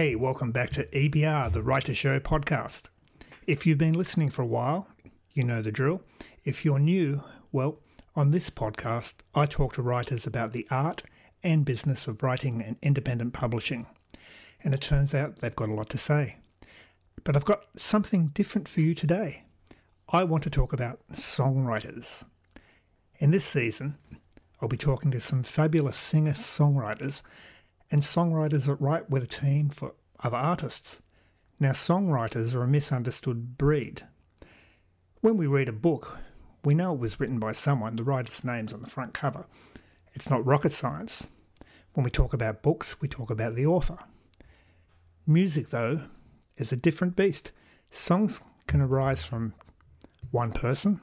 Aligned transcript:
Hey, 0.00 0.14
welcome 0.14 0.52
back 0.52 0.70
to 0.70 0.84
EBR, 0.84 1.52
the 1.52 1.60
Writer 1.60 1.92
Show 1.92 2.20
podcast. 2.20 2.84
If 3.48 3.66
you've 3.66 3.78
been 3.78 3.98
listening 3.98 4.30
for 4.30 4.42
a 4.42 4.46
while, 4.46 4.86
you 5.34 5.42
know 5.42 5.60
the 5.60 5.72
drill. 5.72 6.04
If 6.44 6.64
you're 6.64 6.78
new, 6.78 7.24
well, 7.50 7.80
on 8.14 8.30
this 8.30 8.48
podcast, 8.48 9.14
I 9.34 9.46
talk 9.46 9.72
to 9.72 9.82
writers 9.82 10.24
about 10.24 10.52
the 10.52 10.68
art 10.70 11.02
and 11.42 11.64
business 11.64 12.06
of 12.06 12.22
writing 12.22 12.62
and 12.62 12.76
independent 12.80 13.32
publishing. 13.32 13.88
And 14.62 14.72
it 14.72 14.82
turns 14.82 15.16
out 15.16 15.40
they've 15.40 15.56
got 15.56 15.68
a 15.68 15.74
lot 15.74 15.90
to 15.90 15.98
say. 15.98 16.36
But 17.24 17.34
I've 17.34 17.44
got 17.44 17.64
something 17.74 18.28
different 18.28 18.68
for 18.68 18.80
you 18.80 18.94
today. 18.94 19.42
I 20.10 20.22
want 20.22 20.44
to 20.44 20.50
talk 20.50 20.72
about 20.72 21.00
songwriters. 21.14 22.24
In 23.18 23.32
this 23.32 23.44
season, 23.44 23.98
I'll 24.62 24.68
be 24.68 24.76
talking 24.76 25.10
to 25.10 25.20
some 25.20 25.42
fabulous 25.42 25.98
singer 25.98 26.34
songwriters 26.34 27.20
and 27.90 28.02
songwriters 28.02 28.66
that 28.66 28.74
write 28.74 29.08
with 29.10 29.22
a 29.22 29.26
team 29.26 29.70
for 29.70 29.94
other 30.20 30.36
artists. 30.36 31.00
Now, 31.60 31.72
songwriters 31.72 32.54
are 32.54 32.62
a 32.62 32.68
misunderstood 32.68 33.58
breed. 33.58 34.02
When 35.20 35.36
we 35.36 35.46
read 35.46 35.68
a 35.68 35.72
book, 35.72 36.18
we 36.64 36.74
know 36.74 36.94
it 36.94 37.00
was 37.00 37.18
written 37.18 37.38
by 37.38 37.52
someone, 37.52 37.96
the 37.96 38.04
writer's 38.04 38.44
name's 38.44 38.72
on 38.72 38.82
the 38.82 38.90
front 38.90 39.14
cover. 39.14 39.46
It's 40.14 40.30
not 40.30 40.44
rocket 40.44 40.72
science. 40.72 41.28
When 41.94 42.04
we 42.04 42.10
talk 42.10 42.32
about 42.32 42.62
books, 42.62 43.00
we 43.00 43.08
talk 43.08 43.30
about 43.30 43.54
the 43.54 43.66
author. 43.66 43.98
Music, 45.26 45.68
though, 45.68 46.02
is 46.56 46.72
a 46.72 46.76
different 46.76 47.16
beast. 47.16 47.50
Songs 47.90 48.40
can 48.66 48.80
arise 48.80 49.24
from 49.24 49.54
one 50.30 50.52
person. 50.52 51.00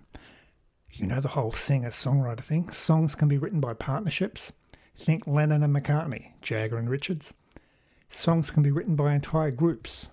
You 0.92 1.08
know 1.08 1.20
the 1.20 1.30
whole 1.30 1.52
singer 1.52 1.90
songwriter 1.90 2.44
thing. 2.44 2.70
Songs 2.70 3.16
can 3.16 3.28
be 3.28 3.38
written 3.38 3.60
by 3.60 3.74
partnerships. 3.74 4.54
Think 4.98 5.28
Lennon 5.28 5.64
and 5.64 5.76
McCartney, 5.76 6.32
Jagger 6.42 6.78
and 6.78 6.90
Richards. 6.90 7.34
Songs 8.10 8.50
can 8.50 8.64
be 8.64 8.72
written 8.72 8.96
by 8.96 9.14
entire 9.14 9.52
groups. 9.52 10.10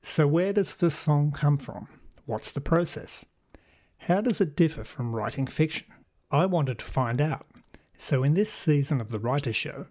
So, 0.00 0.26
where 0.26 0.52
does 0.52 0.76
the 0.76 0.90
song 0.90 1.32
come 1.32 1.58
from? 1.58 1.88
What's 2.24 2.52
the 2.52 2.60
process? 2.60 3.26
How 3.98 4.20
does 4.20 4.40
it 4.40 4.56
differ 4.56 4.84
from 4.84 5.14
writing 5.14 5.46
fiction? 5.46 5.86
I 6.30 6.46
wanted 6.46 6.78
to 6.78 6.84
find 6.84 7.20
out. 7.20 7.46
So, 7.98 8.22
in 8.22 8.34
this 8.34 8.52
season 8.52 9.00
of 9.00 9.10
The 9.10 9.18
Writer 9.18 9.52
Show, 9.52 9.86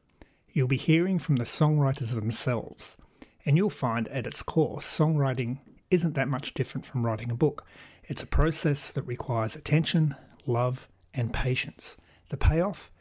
you'll 0.52 0.68
be 0.68 0.78
hearing 0.78 1.20
from 1.20 1.36
the 1.36 1.44
songwriters 1.44 2.16
themselves, 2.16 2.98
and 3.46 3.58
you'll 3.58 3.70
find 3.70 4.08
at 4.08 4.26
its 4.26 4.42
core, 4.42 4.80
songwriting 4.80 5.60
isn't 5.92 6.16
that 6.16 6.28
much 6.28 6.54
different 6.54 6.86
from 6.86 7.06
writing 7.06 7.30
a 7.30 7.36
book. 7.36 7.66
It's 8.06 8.24
a 8.24 8.28
process 8.28 8.92
that 8.94 9.04
requires 9.04 9.56
attention, 9.56 10.16
love, 10.46 10.88
and 11.14 11.34
patience. 11.34 11.98
The 12.30 12.38
payoff? 12.38 12.92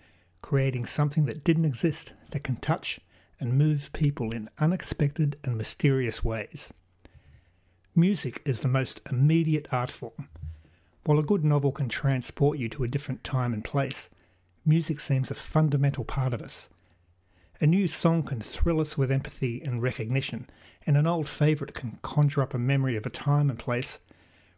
Creating 0.42 0.86
something 0.86 1.26
that 1.26 1.44
didn't 1.44 1.64
exist 1.64 2.12
that 2.30 2.44
can 2.44 2.56
touch 2.56 3.00
and 3.40 3.58
move 3.58 3.90
people 3.92 4.32
in 4.32 4.48
unexpected 4.58 5.38
and 5.44 5.56
mysterious 5.56 6.24
ways. 6.24 6.72
Music 7.94 8.42
is 8.44 8.60
the 8.60 8.68
most 8.68 9.00
immediate 9.10 9.66
art 9.72 9.90
form. 9.90 10.28
While 11.04 11.18
a 11.18 11.22
good 11.22 11.44
novel 11.44 11.72
can 11.72 11.88
transport 11.88 12.58
you 12.58 12.68
to 12.70 12.84
a 12.84 12.88
different 12.88 13.24
time 13.24 13.54
and 13.54 13.64
place, 13.64 14.10
music 14.64 15.00
seems 15.00 15.30
a 15.30 15.34
fundamental 15.34 16.04
part 16.04 16.34
of 16.34 16.42
us. 16.42 16.68
A 17.60 17.66
new 17.66 17.88
song 17.88 18.22
can 18.22 18.40
thrill 18.40 18.80
us 18.80 18.98
with 18.98 19.10
empathy 19.10 19.62
and 19.62 19.82
recognition, 19.82 20.50
and 20.86 20.96
an 20.96 21.06
old 21.06 21.26
favourite 21.26 21.72
can 21.72 21.98
conjure 22.02 22.42
up 22.42 22.52
a 22.52 22.58
memory 22.58 22.96
of 22.96 23.06
a 23.06 23.10
time 23.10 23.48
and 23.48 23.58
place, 23.58 23.98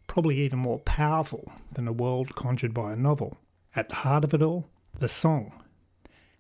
probably 0.08 0.38
even 0.38 0.58
more 0.58 0.80
powerful 0.80 1.53
than 1.70 1.86
a 1.86 1.92
world 1.92 2.34
conjured 2.34 2.74
by 2.74 2.92
a 2.92 2.97
novel. 2.97 3.36
At 3.76 3.88
the 3.91 3.97
heart 3.97 4.24
of 4.24 4.34
it 4.34 4.42
all, 4.42 4.69
the 4.98 5.08
song 5.08 5.53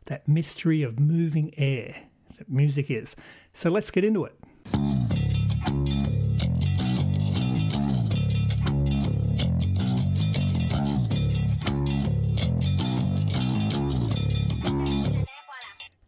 that 0.08 0.26
mystery 0.26 0.82
of 0.82 0.98
moving 0.98 1.52
air 1.56 1.94
that 2.38 2.50
music 2.50 2.90
is. 2.90 3.14
So 3.54 3.70
let's 3.70 3.90
get 3.90 4.04
into 4.04 4.24
it. 4.24 4.34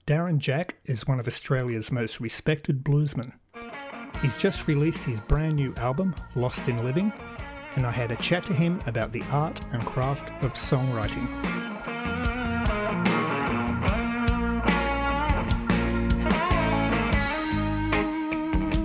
Darren 0.06 0.38
Jack 0.38 0.76
is 0.86 1.06
one 1.06 1.20
of 1.20 1.28
Australia's 1.28 1.92
most 1.92 2.18
respected 2.18 2.82
bluesmen. 2.82 3.32
He's 4.22 4.36
just 4.38 4.66
released 4.66 5.04
his 5.04 5.20
brand 5.20 5.54
new 5.54 5.72
album, 5.76 6.14
Lost 6.34 6.66
in 6.68 6.84
Living, 6.84 7.12
and 7.76 7.86
I 7.86 7.92
had 7.92 8.10
a 8.10 8.16
chat 8.16 8.44
to 8.46 8.52
him 8.52 8.80
about 8.86 9.12
the 9.12 9.22
art 9.30 9.60
and 9.72 9.84
craft 9.86 10.30
of 10.42 10.54
songwriting. 10.54 11.59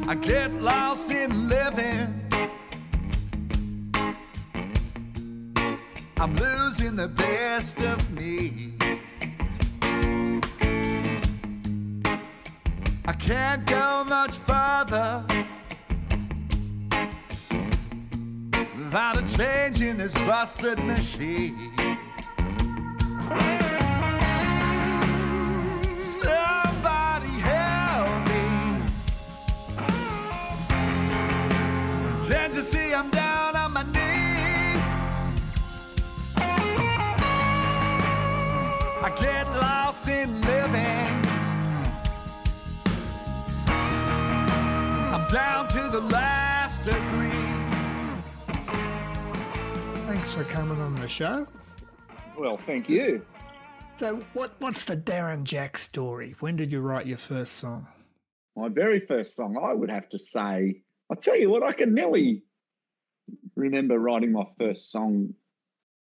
I 0.07 0.13
get 0.13 0.53
lost 0.61 1.09
in 1.09 1.49
living. 1.49 2.21
I'm 6.17 6.35
losing 6.35 6.95
the 6.95 7.07
best 7.07 7.79
of 7.79 8.11
me. 8.11 8.73
I 13.07 13.13
can't 13.13 13.65
go 13.65 14.03
much 14.03 14.35
further 14.35 15.25
without 18.77 19.17
a 19.17 19.35
change 19.35 19.81
in 19.81 19.97
this 19.97 20.13
busted 20.13 20.77
machine. 20.77 21.73
Down 45.35 45.67
to 45.67 45.89
the 45.89 45.99
last 45.99 46.81
degree. 46.85 47.29
Thanks 50.07 50.33
for 50.33 50.45
coming 50.45 50.79
on 50.79 50.95
the 50.95 51.09
show. 51.09 51.45
Well, 52.37 52.55
thank 52.55 52.87
you. 52.87 53.25
So, 53.97 54.23
what, 54.31 54.53
what's 54.59 54.85
the 54.85 54.95
Darren 54.95 55.43
Jack 55.43 55.77
story? 55.77 56.35
When 56.39 56.55
did 56.55 56.71
you 56.71 56.79
write 56.79 57.05
your 57.05 57.17
first 57.17 57.55
song? 57.55 57.85
My 58.55 58.69
very 58.69 59.01
first 59.01 59.35
song, 59.35 59.57
I 59.61 59.73
would 59.73 59.91
have 59.91 60.07
to 60.11 60.17
say, 60.17 60.83
I'll 61.09 61.17
tell 61.17 61.37
you 61.37 61.49
what, 61.49 61.63
I 61.63 61.73
can 61.73 61.93
nearly 61.93 62.43
remember 63.57 63.99
writing 63.99 64.31
my 64.31 64.45
first 64.57 64.89
song. 64.89 65.33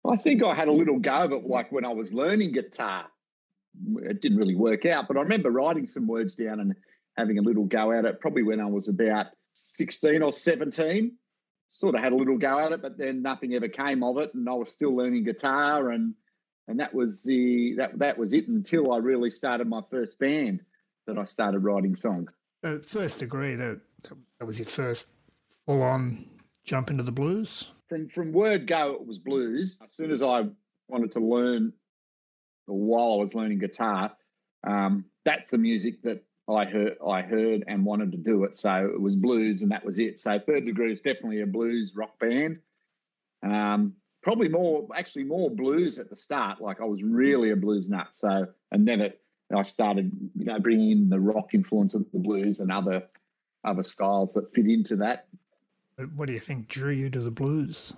I 0.02 0.16
think 0.16 0.42
I 0.42 0.54
had 0.54 0.68
a 0.68 0.72
little 0.72 0.98
go 0.98 1.12
of 1.12 1.32
it, 1.32 1.46
like 1.46 1.70
when 1.70 1.84
I 1.84 1.92
was 1.92 2.10
learning 2.10 2.52
guitar. 2.52 3.04
It 3.96 4.22
didn't 4.22 4.38
really 4.38 4.56
work 4.56 4.86
out, 4.86 5.08
but 5.08 5.18
I 5.18 5.20
remember 5.20 5.50
writing 5.50 5.86
some 5.86 6.06
words 6.06 6.34
down 6.36 6.60
and 6.60 6.74
having 7.20 7.38
a 7.38 7.42
little 7.42 7.64
go 7.64 7.92
at 7.92 8.04
it. 8.04 8.20
Probably 8.20 8.42
when 8.42 8.60
I 8.60 8.66
was 8.66 8.88
about 8.88 9.26
sixteen 9.52 10.22
or 10.22 10.32
seventeen. 10.32 11.16
Sort 11.72 11.94
of 11.94 12.00
had 12.00 12.12
a 12.12 12.16
little 12.16 12.36
go 12.36 12.58
at 12.58 12.72
it, 12.72 12.82
but 12.82 12.98
then 12.98 13.22
nothing 13.22 13.54
ever 13.54 13.68
came 13.68 14.02
of 14.02 14.18
it, 14.18 14.34
and 14.34 14.48
I 14.48 14.54
was 14.54 14.70
still 14.70 14.96
learning 14.96 15.22
guitar, 15.22 15.90
and 15.90 16.14
and 16.66 16.80
that 16.80 16.92
was 16.92 17.22
the 17.22 17.74
that 17.76 17.98
that 18.00 18.18
was 18.18 18.32
it 18.32 18.48
until 18.48 18.92
I 18.92 18.98
really 18.98 19.30
started 19.30 19.68
my 19.68 19.82
first 19.88 20.18
band 20.18 20.62
that 21.06 21.16
I 21.16 21.24
started 21.24 21.60
writing 21.60 21.94
songs. 21.94 22.32
Uh, 22.64 22.78
Third 22.82 23.12
Degree 23.18 23.54
that 23.54 23.80
that 24.40 24.46
was 24.46 24.58
your 24.58 24.66
first 24.66 25.06
full 25.64 25.82
on 25.82 26.26
jump 26.64 26.90
into 26.90 27.04
the 27.04 27.12
blues? 27.12 27.70
From 27.88 28.08
from 28.08 28.32
word 28.32 28.66
go, 28.66 28.94
it 28.94 29.06
was 29.06 29.18
blues. 29.18 29.78
As 29.82 29.92
soon 29.92 30.10
as 30.10 30.22
I 30.22 30.48
wanted 30.88 31.12
to 31.12 31.20
learn, 31.20 31.72
or 32.66 32.78
while 32.78 33.18
I 33.18 33.22
was 33.22 33.34
learning 33.34 33.60
guitar, 33.60 34.12
um, 34.66 35.04
that's 35.24 35.50
the 35.50 35.58
music 35.58 36.02
that 36.02 36.24
I 36.56 36.64
heard. 36.64 36.96
I 37.06 37.22
heard 37.22 37.64
and 37.66 37.84
wanted 37.84 38.12
to 38.12 38.18
do 38.18 38.44
it. 38.44 38.56
So 38.56 38.90
it 38.92 39.00
was 39.00 39.16
blues, 39.16 39.62
and 39.62 39.70
that 39.70 39.84
was 39.84 39.98
it. 39.98 40.20
So 40.20 40.38
Third 40.38 40.64
Degree 40.64 40.92
is 40.92 41.00
definitely 41.00 41.42
a 41.42 41.46
blues 41.46 41.92
rock 41.94 42.18
band. 42.18 42.58
Um, 43.42 43.94
probably 44.22 44.48
more, 44.48 44.86
actually 44.94 45.24
more 45.24 45.50
blues 45.50 45.98
at 45.98 46.10
the 46.10 46.16
start. 46.16 46.60
Like 46.60 46.80
I 46.80 46.84
was 46.84 47.02
really 47.02 47.50
a 47.50 47.56
blues 47.56 47.88
nut. 47.88 48.08
So 48.12 48.46
and 48.72 48.86
then 48.86 49.00
it, 49.00 49.20
I 49.54 49.62
started, 49.62 50.12
you 50.36 50.44
know, 50.44 50.58
bringing 50.58 50.90
in 50.90 51.08
the 51.08 51.20
rock 51.20 51.54
influence 51.54 51.94
of 51.94 52.04
the 52.12 52.18
blues 52.18 52.60
and 52.60 52.70
other 52.70 53.02
other 53.64 53.82
styles 53.82 54.32
that 54.34 54.52
fit 54.54 54.66
into 54.66 54.96
that. 54.96 55.26
But 55.96 56.12
what 56.12 56.26
do 56.26 56.32
you 56.32 56.40
think 56.40 56.68
drew 56.68 56.92
you 56.92 57.10
to 57.10 57.20
the 57.20 57.30
blues? 57.30 57.94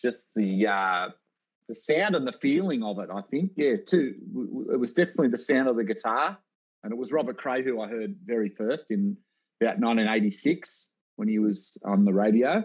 Just 0.00 0.24
the 0.34 0.66
uh, 0.66 1.08
the 1.68 1.74
sound 1.74 2.14
and 2.14 2.26
the 2.26 2.34
feeling 2.40 2.82
of 2.82 2.98
it. 2.98 3.08
I 3.12 3.22
think, 3.22 3.52
yeah, 3.56 3.76
too. 3.84 4.14
It 4.72 4.78
was 4.78 4.92
definitely 4.92 5.28
the 5.28 5.38
sound 5.38 5.68
of 5.68 5.76
the 5.76 5.84
guitar, 5.84 6.38
and 6.86 6.92
it 6.92 6.98
was 6.98 7.10
Robert 7.10 7.36
Cray 7.36 7.64
who 7.64 7.80
I 7.80 7.88
heard 7.88 8.14
very 8.24 8.48
first 8.48 8.84
in 8.90 9.16
about 9.60 9.80
1986 9.80 10.86
when 11.16 11.26
he 11.26 11.40
was 11.40 11.72
on 11.84 12.04
the 12.04 12.12
radio 12.12 12.62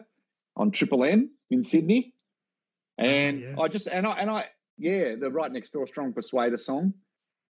on 0.56 0.70
Triple 0.70 1.04
M 1.04 1.32
in 1.50 1.64
Sydney, 1.64 2.14
ah, 3.00 3.04
and 3.04 3.40
yes. 3.40 3.56
I 3.60 3.68
just 3.68 3.88
and 3.88 4.06
I 4.06 4.12
and 4.20 4.30
I 4.30 4.46
yeah, 4.78 5.16
the 5.20 5.32
right 5.32 5.52
next 5.52 5.72
door 5.72 5.88
strong 5.88 6.14
persuader 6.14 6.58
song, 6.58 6.94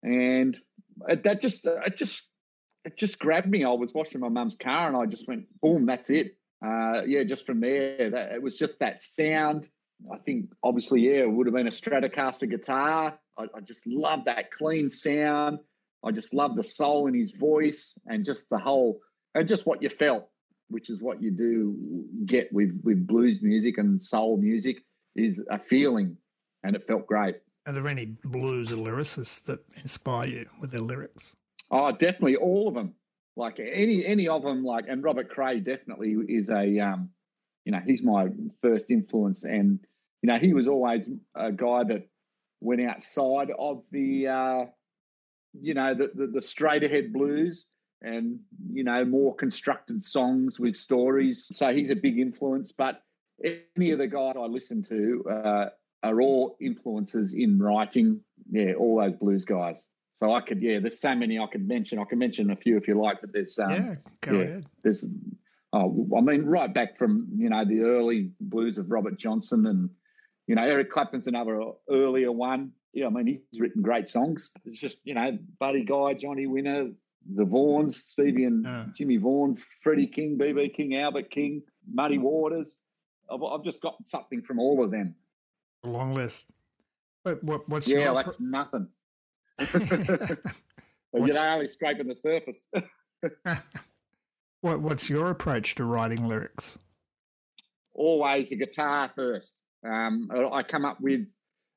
and 0.02 0.60
that 1.08 1.42
just 1.44 1.68
it 1.68 1.98
just 1.98 2.24
it 2.84 2.98
just 2.98 3.20
grabbed 3.20 3.48
me. 3.48 3.64
I 3.64 3.70
was 3.70 3.94
washing 3.94 4.22
my 4.22 4.30
mum's 4.30 4.56
car 4.56 4.88
and 4.88 4.98
I 4.98 5.06
just 5.06 5.28
went, 5.28 5.46
boom, 5.62 5.86
that's 5.86 6.10
it. 6.10 6.36
Uh, 6.66 7.02
yeah, 7.06 7.24
just 7.24 7.46
from 7.46 7.60
there, 7.60 8.10
that, 8.10 8.32
it 8.32 8.42
was 8.42 8.56
just 8.56 8.80
that 8.80 9.02
sound. 9.02 9.68
I 10.12 10.18
think 10.18 10.52
obviously, 10.64 11.02
yeah, 11.02 11.22
it 11.22 11.32
would 11.32 11.48
have 11.48 11.56
been 11.56 11.68
a 11.68 11.72
Stratocaster 11.72 12.50
guitar. 12.50 13.20
I, 13.38 13.44
I 13.44 13.62
just 13.62 13.86
love 13.86 14.26
that 14.26 14.52
clean 14.52 14.90
sound. 14.90 15.60
I 16.06 16.12
just 16.12 16.34
love 16.34 16.56
the 16.56 16.64
soul 16.64 17.08
in 17.08 17.16
his 17.16 17.32
voice 17.32 17.98
and 18.06 18.24
just 18.24 18.50
the 18.50 18.58
whole, 18.58 19.00
and 19.34 19.50
just 19.50 19.66
what 19.66 19.82
you 19.82 19.90
felt, 19.90 20.30
which 20.70 20.90
is 20.90 21.02
what 21.02 21.22
you 21.22 21.32
do 21.32 22.06
get 22.26 22.52
with 22.54 22.80
with 22.84 23.06
blues 23.06 23.40
music 23.42 23.78
and 23.78 24.02
soul 24.04 24.38
music, 24.38 24.78
is 25.16 25.42
a 25.50 25.58
feeling, 25.58 26.18
and 26.64 26.76
it 26.76 26.86
felt 26.88 27.08
great. 27.08 27.38
Are 27.66 27.74
there 27.74 27.88
any 27.88 28.06
blues 28.24 28.70
lyricists 28.70 29.44
that 29.46 29.62
inspire 29.78 30.28
you 30.28 30.46
with 30.62 30.72
their 30.72 30.82
lyrics? 30.82 31.36
Oh, 31.72 31.92
definitely 31.92 32.36
all 32.36 32.68
of 32.68 32.76
them. 32.76 32.94
Like 33.36 33.60
any 33.60 34.06
any 34.06 34.28
of 34.28 34.44
them, 34.44 34.64
like 34.64 34.86
and 34.88 35.04
Robert 35.04 35.30
Cray 35.30 35.60
definitely 35.60 36.16
is 36.30 36.50
a 36.50 36.80
um, 36.80 37.10
you 37.66 37.72
know, 37.72 37.82
he's 37.86 38.04
my 38.04 38.28
first 38.62 38.92
influence, 38.92 39.44
and 39.44 39.80
you 40.22 40.28
know, 40.28 40.38
he 40.38 40.54
was 40.54 40.68
always 40.68 41.10
a 41.36 41.52
guy 41.52 41.84
that 41.86 42.08
went 42.62 42.82
outside 42.82 43.52
of 43.58 43.84
the 43.92 44.28
uh, 44.28 44.66
you 45.62 45.74
know 45.74 45.94
the, 45.94 46.12
the, 46.14 46.28
the 46.28 46.42
straight 46.42 46.84
ahead 46.84 47.14
blues 47.14 47.66
and 48.02 48.40
you 48.72 48.84
know 48.84 49.04
more 49.06 49.36
constructed 49.36 50.04
songs 50.04 50.60
with 50.60 50.76
stories. 50.76 51.50
So 51.52 51.74
he's 51.74 51.92
a 51.92 51.96
big 51.96 52.20
influence. 52.20 52.72
But 52.72 53.02
any 53.44 53.92
of 53.92 54.00
the 54.00 54.08
guys 54.08 54.36
I 54.38 54.46
listen 54.46 54.84
to 54.84 55.26
uh, 55.30 55.66
are 56.04 56.22
all 56.22 56.58
influences 56.62 57.34
in 57.34 57.60
writing. 57.60 58.22
Yeah, 58.52 58.74
all 58.74 59.02
those 59.02 59.16
blues 59.16 59.46
guys. 59.46 59.82
So 60.16 60.34
I 60.34 60.40
could, 60.40 60.62
yeah, 60.62 60.80
there's 60.80 61.00
so 61.00 61.14
many 61.14 61.40
I 61.40 61.48
could 61.48 61.68
mention. 61.68 62.00
I 62.00 62.06
can 62.06 62.20
mention 62.20 62.50
a 62.52 62.56
few 62.56 62.78
if 62.78 62.88
you 62.88 63.00
like, 63.00 63.20
but 63.20 63.34
there's, 63.34 63.60
um, 63.60 63.70
yeah, 63.70 63.96
go 64.22 64.32
yeah, 64.32 64.44
ahead. 64.44 64.66
There's, 64.82 65.04
oh, 65.74 66.08
I 66.18 66.22
mean, 66.22 66.46
right 66.46 66.74
back 66.74 66.98
from 66.98 67.28
you 67.36 67.50
know 67.50 67.66
the 67.66 67.82
early 67.82 68.32
blues 68.40 68.78
of 68.78 68.90
Robert 68.90 69.18
Johnson 69.18 69.66
and 69.68 69.90
you 70.48 70.56
know 70.56 70.64
Eric 70.64 70.90
Clapton's 70.90 71.28
another 71.28 71.62
earlier 71.90 72.32
one. 72.32 72.72
Yeah, 72.96 73.08
I 73.08 73.10
mean 73.10 73.42
he's 73.52 73.60
written 73.60 73.82
great 73.82 74.08
songs. 74.08 74.52
It's 74.64 74.80
just 74.80 75.00
you 75.04 75.14
know 75.14 75.38
Buddy 75.60 75.84
Guy, 75.84 76.14
Johnny 76.14 76.48
Winter, 76.48 76.92
the 77.36 77.44
Vaughans, 77.44 77.96
Stevie 77.96 78.46
and 78.46 78.64
yeah. 78.64 78.86
Jimmy 78.96 79.18
Vaughan, 79.18 79.58
Freddie 79.84 80.08
King, 80.08 80.38
BB 80.38 80.74
King, 80.74 80.96
Albert 80.96 81.30
King, 81.30 81.62
Muddy 81.92 82.18
Waters. 82.18 82.80
I've, 83.30 83.44
I've 83.44 83.66
just 83.66 83.82
got 83.82 83.96
something 84.06 84.42
from 84.42 84.60
all 84.60 84.82
of 84.84 84.92
them. 84.92 85.14
A 85.84 85.90
long 85.90 86.14
list. 86.14 86.50
But 87.26 87.44
what, 87.44 87.68
what's 87.68 87.88
yeah, 87.88 88.06
your... 88.06 88.16
that's 88.16 88.40
nothing. 88.40 88.88
you're 91.14 91.38
only 91.38 91.68
scraping 91.68 92.08
the 92.08 92.16
surface. 92.16 92.60
what 94.62 94.80
What's 94.80 95.10
your 95.10 95.32
approach 95.32 95.76
to 95.76 95.84
writing 95.84 96.28
lyrics? 96.28 96.78
Always 97.94 98.50
the 98.50 98.56
guitar 98.56 99.12
first. 99.16 99.54
Um, 99.86 100.30
I 100.54 100.64
come 100.64 100.86
up 100.86 101.02
with 101.02 101.26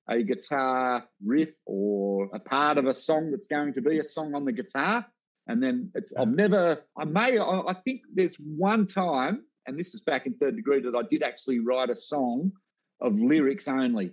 a 0.08 0.22
guitar 0.22 1.04
riff 1.24 1.50
or 1.66 2.30
a 2.32 2.38
part 2.38 2.78
of 2.78 2.86
a 2.86 2.94
song 2.94 3.30
that's 3.30 3.46
going 3.46 3.74
to 3.74 3.82
be 3.82 3.98
a 3.98 4.04
song 4.04 4.34
on 4.34 4.44
the 4.44 4.52
guitar, 4.52 5.06
and 5.46 5.62
then 5.62 5.90
it's. 5.94 6.12
I've 6.18 6.28
never. 6.28 6.82
I 6.96 7.04
may. 7.04 7.38
I, 7.38 7.74
think 7.84 8.02
there's 8.12 8.36
one 8.36 8.86
time, 8.86 9.44
and 9.66 9.78
this 9.78 9.94
is 9.94 10.00
back 10.02 10.26
in 10.26 10.34
third 10.34 10.56
degree, 10.56 10.82
that 10.82 10.94
I 10.94 11.02
did 11.10 11.22
actually 11.22 11.60
write 11.60 11.90
a 11.90 11.96
song 11.96 12.52
of 13.00 13.18
lyrics 13.18 13.68
only. 13.68 14.12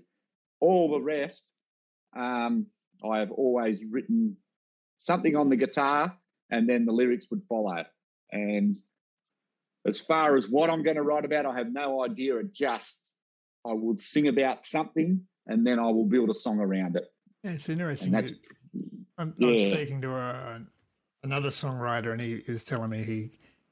All 0.62 0.90
the 0.90 1.02
rest, 1.02 1.52
um, 2.16 2.68
I 3.04 3.20
have 3.20 3.32
always 3.32 3.84
written 3.92 4.38
something 5.00 5.36
on 5.36 5.50
the 5.50 5.56
guitar 5.56 6.16
and 6.50 6.68
then 6.70 6.86
the 6.86 6.92
lyrics 6.92 7.28
would 7.30 7.44
follow. 7.48 7.84
And 8.32 8.78
as 9.86 10.00
far 10.00 10.38
as 10.38 10.50
what 10.50 10.70
I'm 10.70 10.84
going 10.84 10.96
to 10.96 11.04
write 11.04 11.26
about, 11.26 11.46
I 11.46 11.58
have 11.58 11.72
no 11.72 12.04
idea. 12.04 12.38
It 12.38 12.54
just, 12.54 12.98
I 13.66 13.74
would 13.74 14.00
sing 14.00 14.28
about 14.28 14.66
something 14.66 15.22
and 15.48 15.66
then 15.66 15.80
I 15.80 15.86
will 15.86 16.06
build 16.06 16.30
a 16.30 16.36
song 16.36 16.60
around 16.60 16.96
it. 16.96 17.12
Yeah, 17.44 17.52
it's 17.52 17.70
interesting. 17.70 18.16
I'm, 18.16 19.34
yeah. 19.38 19.48
I'm, 19.48 19.56
speaking 19.56 20.02
to 20.02 20.12
a, 20.12 20.62
another 21.24 21.50
songwriter 21.50 22.12
and 22.12 22.22
he 22.22 22.34
is 22.48 22.64
telling 22.64 22.90
me 22.90 23.04
he 23.04 23.32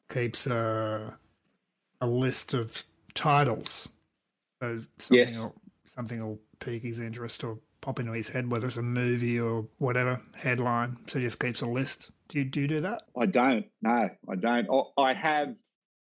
keeps 0.10 0.48
a, 0.48 1.18
a 2.02 2.08
list 2.08 2.54
of 2.54 2.84
titles. 3.14 3.90
So 4.62 4.80
something, 5.00 5.18
yes. 5.18 5.40
will, 5.40 5.56
something 5.86 6.24
will 6.24 6.40
pique 6.60 6.84
his 6.84 7.00
interest 7.00 7.44
or 7.44 7.60
pop 7.81 8.00
into 8.00 8.14
his 8.14 8.30
head, 8.30 8.50
whether 8.50 8.68
it's 8.68 8.78
a 8.78 8.81
movie 8.81 9.40
or 9.40 9.68
whatever 9.80 10.22
headline. 10.36 10.98
So 11.08 11.20
he 11.20 11.25
just 11.25 11.40
keeps 11.40 11.62
a 11.62 11.68
list. 11.68 12.12
Do 12.30 12.40
you 12.40 12.46
do, 12.46 12.62
you 12.62 12.68
do 12.68 12.81
that? 12.81 13.04
I 13.20 13.25
don't. 13.25 13.66
No, 13.81 14.10
I 14.30 14.36
don't. 14.36 14.68
Oh, 14.70 14.92
I 14.98 15.14
have. 15.14 15.56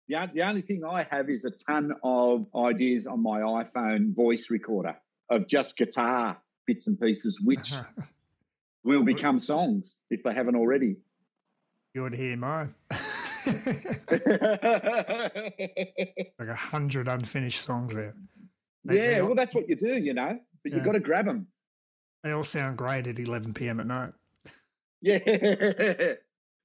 The, 0.07 0.29
the 0.33 0.41
only 0.41 0.61
thing 0.61 0.83
I 0.83 1.07
have 1.09 1.29
is 1.29 1.45
a 1.45 1.51
ton 1.51 1.93
of 2.03 2.47
ideas 2.55 3.05
on 3.05 3.21
my 3.21 3.41
iPhone 3.41 4.15
voice 4.15 4.49
recorder 4.49 4.95
of 5.29 5.47
just 5.47 5.77
guitar 5.77 6.37
bits 6.65 6.87
and 6.87 6.99
pieces, 6.99 7.39
which 7.41 7.73
uh-huh. 7.73 8.03
will 8.83 9.03
become 9.03 9.39
songs 9.39 9.97
if 10.09 10.23
they 10.23 10.33
haven't 10.33 10.55
already. 10.55 10.97
You 11.93 12.03
would 12.03 12.15
hear 12.15 12.37
mine. 12.37 12.75
like 13.45 13.57
a 16.39 16.55
hundred 16.55 17.07
unfinished 17.07 17.61
songs 17.61 17.93
there. 17.93 18.13
They, 18.85 18.95
yeah, 18.95 19.07
they 19.07 19.19
all, 19.19 19.27
well, 19.27 19.35
that's 19.35 19.55
what 19.55 19.67
you 19.67 19.75
do, 19.75 19.97
you 19.97 20.13
know. 20.13 20.39
But 20.63 20.71
yeah. 20.71 20.75
you've 20.75 20.85
got 20.85 20.93
to 20.93 20.99
grab 20.99 21.25
them. 21.25 21.47
They 22.23 22.31
all 22.31 22.43
sound 22.43 22.77
great 22.77 23.07
at 23.07 23.17
11 23.17 23.53
p.m. 23.53 23.79
at 23.79 23.87
night. 23.87 24.13
Yeah, 25.01 25.19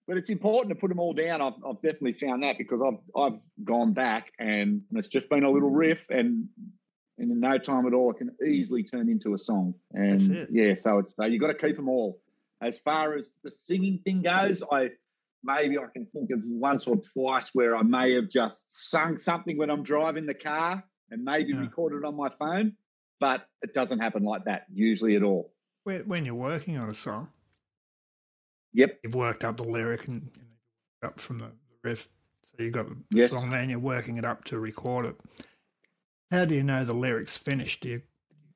but 0.06 0.17
it's 0.17 0.31
important 0.31 0.75
to 0.75 0.81
put 0.81 0.88
them 0.88 0.99
all 0.99 1.12
down. 1.12 1.40
I've, 1.40 1.55
I've 1.67 1.81
definitely 1.81 2.14
found 2.14 2.43
that 2.43 2.58
because 2.58 2.81
I've 2.82 2.99
I've 3.20 3.38
gone 3.62 3.93
back 3.93 4.32
and 4.38 4.82
it's 4.93 5.08
just 5.08 5.31
been 5.31 5.44
a 5.44 5.50
little 5.50 5.70
riff, 5.70 6.10
and 6.10 6.49
in 7.19 7.40
no 7.40 7.58
time 7.58 7.86
at 7.86 7.94
all, 7.94 8.10
it 8.10 8.19
can 8.19 8.29
hmm. 8.29 8.46
easily 8.46 8.82
turn 8.82 9.08
into 9.08 9.34
a 9.34 9.39
song. 9.39 9.74
And 9.93 10.48
yeah, 10.50 10.74
so 10.74 10.98
it's 10.98 11.15
so 11.15 11.24
you 11.24 11.39
got 11.39 11.48
to 11.48 11.55
keep 11.55 11.77
them 11.77 11.89
all. 11.89 12.20
As 12.62 12.79
far 12.79 13.15
as 13.15 13.32
the 13.43 13.50
singing 13.50 14.00
thing 14.05 14.22
goes, 14.22 14.62
I 14.70 14.91
maybe 15.43 15.77
I 15.79 15.86
can 15.93 16.06
think 16.06 16.31
of 16.31 16.41
once 16.44 16.86
or 16.86 16.96
twice 16.96 17.50
where 17.53 17.77
I 17.77 17.82
may 17.82 18.15
have 18.15 18.29
just 18.31 18.91
sung 18.91 19.19
something 19.19 19.58
when 19.58 19.70
I'm 19.70 19.82
driving 19.82 20.27
the 20.27 20.34
car 20.34 20.82
and 21.10 21.22
maybe 21.22 21.53
yeah. 21.53 21.60
recorded 21.60 22.05
on 22.05 22.17
my 22.17 22.31
phone 22.39 22.77
but 23.20 23.48
it 23.62 23.72
doesn't 23.72 24.00
happen 24.00 24.22
like 24.22 24.44
that 24.44 24.67
usually 24.72 25.17
at 25.17 25.22
all. 25.22 25.50
When 25.84 26.27
you're 26.27 26.34
working 26.34 26.77
on 26.77 26.89
a 26.89 26.94
song, 26.94 27.31
yep, 28.72 28.98
you've 29.03 29.15
worked 29.15 29.44
up 29.44 29.56
the 29.56 29.65
lyric 29.65 30.08
and 30.08 30.31
up 31.03 31.20
from 31.20 31.39
the 31.39 31.53
riff, 31.82 32.08
so 32.43 32.62
you've 32.62 32.72
got 32.72 32.89
the 32.89 32.96
yes. 33.10 33.31
song 33.31 33.53
and 33.53 33.70
you're 33.70 33.79
working 33.79 34.17
it 34.17 34.24
up 34.24 34.44
to 34.44 34.58
record 34.58 35.06
it. 35.06 35.17
How 36.34 36.44
do 36.44 36.56
you 36.56 36.64
know 36.64 36.84
the 36.84 36.94
lyrics 36.94 37.36
finished? 37.36 37.82
Do 37.82 37.88
you 37.91 38.03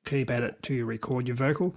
keep 0.03 0.29
at 0.29 0.43
it 0.43 0.61
till 0.61 0.75
you 0.75 0.83
record 0.83 1.27
your 1.27 1.37
vocal? 1.37 1.73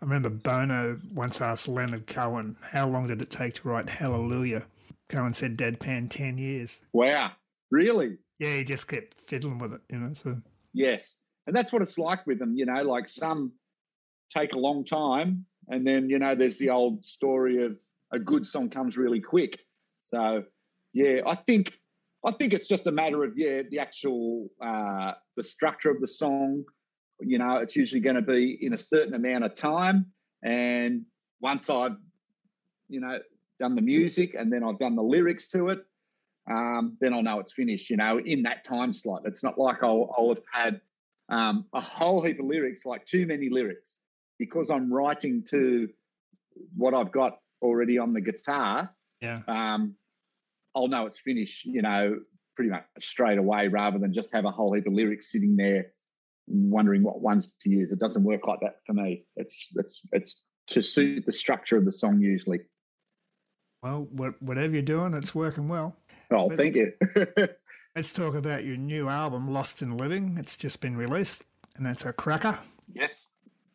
I 0.00 0.04
remember 0.04 0.30
Bono 0.30 1.00
once 1.12 1.40
asked 1.40 1.66
Leonard 1.66 2.06
Cohen, 2.06 2.56
"How 2.60 2.86
long 2.88 3.08
did 3.08 3.20
it 3.20 3.30
take 3.30 3.54
to 3.54 3.68
write 3.68 3.88
Hallelujah?" 3.88 4.66
Cohen 5.08 5.34
said, 5.34 5.56
"Deadpan, 5.56 6.08
ten 6.08 6.38
years." 6.38 6.82
Wow, 6.92 7.32
really? 7.68 8.18
Yeah, 8.38 8.58
he 8.58 8.62
just 8.62 8.86
kept 8.86 9.14
fiddling 9.14 9.58
with 9.58 9.72
it, 9.72 9.80
you 9.90 9.98
know. 9.98 10.14
So 10.14 10.40
yes, 10.72 11.16
and 11.48 11.56
that's 11.56 11.72
what 11.72 11.82
it's 11.82 11.98
like 11.98 12.24
with 12.28 12.38
them, 12.38 12.56
you 12.56 12.64
know, 12.64 12.84
like 12.84 13.08
some 13.08 13.50
take 14.32 14.52
a 14.52 14.58
long 14.58 14.84
time. 14.84 15.44
And 15.66 15.84
then, 15.84 16.08
you 16.08 16.20
know, 16.20 16.36
there's 16.36 16.58
the 16.58 16.70
old 16.70 17.04
story 17.04 17.64
of 17.64 17.76
a 18.12 18.20
good 18.20 18.46
song 18.46 18.70
comes 18.70 18.96
really 18.96 19.20
quick. 19.20 19.66
So, 20.04 20.44
yeah, 20.92 21.22
I 21.26 21.34
think 21.34 21.79
I 22.24 22.32
think 22.32 22.52
it's 22.52 22.68
just 22.68 22.86
a 22.86 22.92
matter 22.92 23.24
of 23.24 23.36
yeah, 23.36 23.62
the 23.70 23.78
actual 23.78 24.48
uh, 24.62 25.12
the 25.36 25.42
structure 25.42 25.90
of 25.90 26.00
the 26.00 26.08
song. 26.08 26.64
You 27.20 27.38
know, 27.38 27.56
it's 27.56 27.76
usually 27.76 28.00
going 28.00 28.16
to 28.16 28.22
be 28.22 28.58
in 28.60 28.72
a 28.72 28.78
certain 28.78 29.14
amount 29.14 29.44
of 29.44 29.54
time, 29.54 30.06
and 30.42 31.04
once 31.40 31.70
I've 31.70 31.96
you 32.88 33.00
know 33.00 33.18
done 33.58 33.74
the 33.74 33.82
music 33.82 34.34
and 34.34 34.52
then 34.52 34.64
I've 34.64 34.78
done 34.78 34.96
the 34.96 35.02
lyrics 35.02 35.48
to 35.48 35.68
it, 35.68 35.80
um, 36.50 36.96
then 37.00 37.14
I'll 37.14 37.22
know 37.22 37.40
it's 37.40 37.52
finished. 37.52 37.88
You 37.90 37.96
know, 37.96 38.18
in 38.18 38.42
that 38.42 38.64
time 38.64 38.92
slot. 38.92 39.22
It's 39.24 39.42
not 39.42 39.58
like 39.58 39.82
I'll, 39.82 40.14
I'll 40.16 40.28
have 40.34 40.44
had 40.52 40.80
um, 41.30 41.64
a 41.72 41.80
whole 41.80 42.20
heap 42.20 42.40
of 42.40 42.46
lyrics, 42.46 42.84
like 42.84 43.06
too 43.06 43.26
many 43.26 43.48
lyrics, 43.48 43.96
because 44.38 44.70
I'm 44.70 44.92
writing 44.92 45.42
to 45.50 45.88
what 46.76 46.92
I've 46.92 47.12
got 47.12 47.38
already 47.62 47.98
on 47.98 48.12
the 48.12 48.20
guitar. 48.20 48.94
Yeah. 49.20 49.36
Um, 49.48 49.94
I'll 50.74 50.88
know 50.88 51.06
it's 51.06 51.20
finished, 51.20 51.64
you 51.64 51.82
know, 51.82 52.18
pretty 52.56 52.70
much 52.70 52.84
straight 53.00 53.38
away, 53.38 53.68
rather 53.68 53.98
than 53.98 54.12
just 54.12 54.30
have 54.32 54.44
a 54.44 54.50
whole 54.50 54.74
heap 54.74 54.86
of 54.86 54.92
lyrics 54.92 55.32
sitting 55.32 55.56
there, 55.56 55.86
wondering 56.46 57.02
what 57.02 57.20
ones 57.20 57.52
to 57.62 57.70
use. 57.70 57.90
It 57.90 57.98
doesn't 57.98 58.24
work 58.24 58.46
like 58.46 58.60
that 58.60 58.76
for 58.86 58.92
me. 58.92 59.24
It's 59.36 59.68
it's 59.76 60.00
it's 60.12 60.42
to 60.68 60.82
suit 60.82 61.26
the 61.26 61.32
structure 61.32 61.76
of 61.76 61.84
the 61.84 61.92
song 61.92 62.20
usually. 62.20 62.60
Well, 63.82 64.08
whatever 64.40 64.74
you're 64.74 64.82
doing, 64.82 65.14
it's 65.14 65.34
working 65.34 65.68
well. 65.68 65.96
Oh, 66.30 66.48
but, 66.48 66.58
thank 66.58 66.76
you. 66.76 66.92
Let's 67.96 68.12
talk 68.12 68.34
about 68.34 68.64
your 68.64 68.76
new 68.76 69.08
album, 69.08 69.52
Lost 69.52 69.82
in 69.82 69.96
Living. 69.96 70.36
It's 70.38 70.56
just 70.56 70.80
been 70.80 70.96
released, 70.96 71.44
and 71.76 71.84
that's 71.84 72.04
a 72.04 72.12
cracker. 72.12 72.58
Yes. 72.92 73.26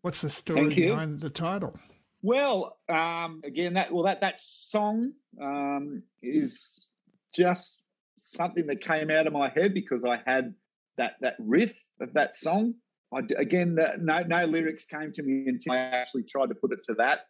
What's 0.01 0.21
the 0.21 0.29
story 0.29 0.73
behind 0.73 1.19
the 1.19 1.29
title? 1.29 1.77
Well, 2.21 2.77
um, 2.87 3.41
again, 3.43 3.73
that 3.73 3.91
well 3.91 4.03
that 4.03 4.21
that 4.21 4.39
song 4.39 5.13
um, 5.41 6.03
is 6.21 6.84
just 7.35 7.81
something 8.17 8.67
that 8.67 8.81
came 8.81 9.09
out 9.09 9.27
of 9.27 9.33
my 9.33 9.49
head 9.49 9.73
because 9.73 10.03
I 10.03 10.19
had 10.25 10.53
that 10.97 11.13
that 11.21 11.35
riff 11.39 11.73
of 12.01 12.13
that 12.13 12.35
song. 12.35 12.75
I, 13.13 13.21
again, 13.37 13.77
no 13.99 14.23
no 14.23 14.45
lyrics 14.45 14.85
came 14.85 15.11
to 15.13 15.23
me 15.23 15.47
until 15.47 15.73
I 15.73 15.77
actually 15.77 16.23
tried 16.23 16.47
to 16.47 16.55
put 16.55 16.71
it 16.71 16.79
to 16.87 16.95
that, 16.95 17.21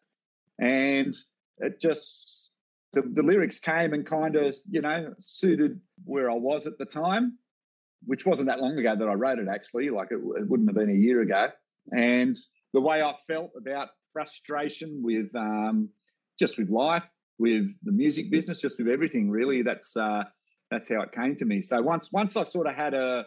and 0.60 1.16
it 1.60 1.80
just 1.80 2.50
the, 2.94 3.02
the 3.02 3.24
lyrics 3.24 3.60
came 3.60 3.94
and 3.94 4.06
kind 4.06 4.36
of 4.36 4.56
you 4.70 4.82
know 4.82 5.14
suited 5.20 5.80
where 6.06 6.30
I 6.30 6.36
was 6.36 6.66
at 6.66 6.78
the 6.78 6.86
time, 6.86 7.38
which 8.06 8.26
wasn't 8.26 8.48
that 8.48 8.60
long 8.60 8.78
ago 8.78 8.96
that 8.98 9.08
I 9.08 9.14
wrote 9.14 9.40
it 9.40 9.48
actually. 9.50 9.90
Like 9.90 10.10
it, 10.12 10.20
it 10.38 10.48
wouldn't 10.48 10.70
have 10.70 10.76
been 10.76 10.90
a 10.90 11.00
year 11.00 11.22
ago, 11.22 11.50
and 11.96 12.38
the 12.74 12.82
way 12.82 13.02
I 13.02 13.14
felt 13.28 13.52
about 13.58 13.90
frustration 14.14 15.02
with 15.04 15.34
um, 15.36 15.90
just 16.40 16.58
with 16.58 16.70
life, 16.70 17.04
with 17.38 17.68
the 17.84 17.92
music 17.92 18.32
business, 18.32 18.60
just 18.60 18.78
with 18.78 18.88
everything. 18.88 19.30
Really, 19.30 19.62
that's 19.62 19.96
uh, 19.96 20.24
that's 20.72 20.90
how 20.90 21.02
it 21.02 21.12
came 21.12 21.36
to 21.38 21.46
me. 21.46 21.62
So 21.62 21.82
once 21.82 22.12
once 22.12 22.36
I 22.38 22.44
sort 22.44 22.68
of 22.68 22.76
had 22.76 22.94
a 22.94 23.26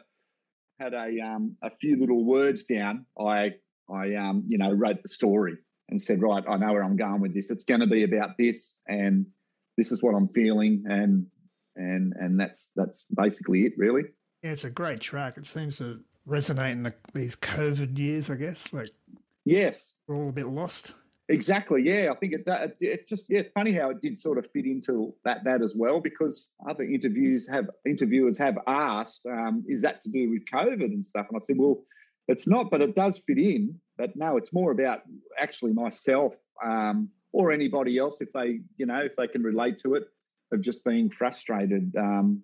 had 0.78 0.94
a 0.94 1.20
um, 1.20 1.56
a 1.62 1.70
few 1.70 1.98
little 1.98 2.24
words 2.24 2.64
down, 2.64 3.06
I 3.18 3.54
I 3.90 4.14
um, 4.14 4.44
you 4.48 4.58
know 4.58 4.72
wrote 4.72 5.02
the 5.02 5.08
story 5.08 5.56
and 5.90 6.00
said, 6.00 6.22
right, 6.22 6.44
I 6.48 6.56
know 6.56 6.72
where 6.72 6.84
I'm 6.84 6.96
going 6.96 7.20
with 7.20 7.34
this. 7.34 7.50
It's 7.50 7.64
going 7.64 7.80
to 7.80 7.86
be 7.86 8.04
about 8.04 8.36
this, 8.38 8.76
and 8.88 9.26
this 9.76 9.90
is 9.90 10.02
what 10.02 10.14
I'm 10.14 10.28
feeling, 10.28 10.84
and 10.88 11.26
and 11.76 12.12
and 12.18 12.38
that's 12.38 12.70
that's 12.76 13.04
basically 13.04 13.64
it, 13.64 13.72
really. 13.76 14.02
Yeah, 14.42 14.52
it's 14.52 14.64
a 14.64 14.70
great 14.70 15.00
track. 15.00 15.36
It 15.36 15.46
seems 15.46 15.78
to 15.78 16.00
resonate 16.28 16.72
in 16.72 16.82
the, 16.84 16.94
these 17.14 17.34
COVID 17.34 17.98
years, 17.98 18.30
I 18.30 18.36
guess. 18.36 18.72
Like, 18.72 18.90
yes, 19.44 19.94
we're 20.06 20.16
all 20.16 20.28
a 20.28 20.32
bit 20.32 20.46
lost. 20.46 20.94
Exactly. 21.30 21.82
Yeah, 21.85 22.11
I 22.11 22.14
think 22.16 22.32
it, 22.32 22.44
it, 22.47 22.76
it 22.80 23.08
just 23.08 23.28
yeah, 23.28 23.40
it's 23.40 23.50
funny 23.50 23.73
how 23.73 23.90
it 23.90 24.00
did 24.00 24.16
sort 24.18 24.38
of 24.38 24.50
fit 24.50 24.64
into 24.64 25.14
that 25.25 25.44
that 25.44 25.61
as 25.61 25.75
well 25.76 26.00
because 26.00 26.49
other 26.68 26.85
interviews 26.85 27.47
have 27.50 27.68
interviewers 27.87 28.38
have 28.38 28.56
asked, 28.66 29.20
um, 29.30 29.62
is 29.68 29.82
that 29.82 30.02
to 30.04 30.08
do 30.08 30.30
with 30.30 30.42
COVID 30.52 30.85
and 30.85 31.04
stuff? 31.11 31.26
And 31.30 31.38
I 31.40 31.44
said, 31.44 31.56
well, 31.58 31.85
it's 32.28 32.47
not, 32.47 32.70
but 32.70 32.80
it 32.80 32.94
does 32.94 33.20
fit 33.26 33.37
in. 33.37 33.78
But 33.99 34.16
no, 34.16 34.38
it's 34.38 34.54
more 34.54 34.70
about 34.70 35.00
actually 35.38 35.75
myself 35.75 36.32
um, 36.64 37.11
or 37.32 37.52
anybody 37.52 37.99
else 37.99 38.23
if 38.23 38.32
they 38.32 38.61
you 38.78 38.87
know 38.87 39.00
if 39.00 39.14
they 39.16 39.28
can 39.28 39.42
relate 39.42 39.78
to 39.80 39.94
it 39.97 40.04
of 40.52 40.62
just 40.62 40.82
being 40.82 41.11
frustrated. 41.11 41.94
Um, 41.97 42.42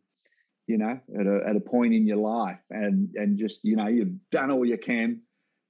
you 0.67 0.79
know, 0.79 0.99
at 1.19 1.27
a, 1.27 1.41
at 1.47 1.57
a 1.57 1.61
point 1.61 1.93
in 1.95 2.07
your 2.07 2.17
life, 2.19 2.59
and 2.71 3.09
and 3.17 3.39
just 3.39 3.61
you 3.63 3.77
know 3.77 3.87
you've 3.87 4.15
done 4.31 4.51
all 4.51 4.65
you 4.65 4.79
can, 4.79 5.21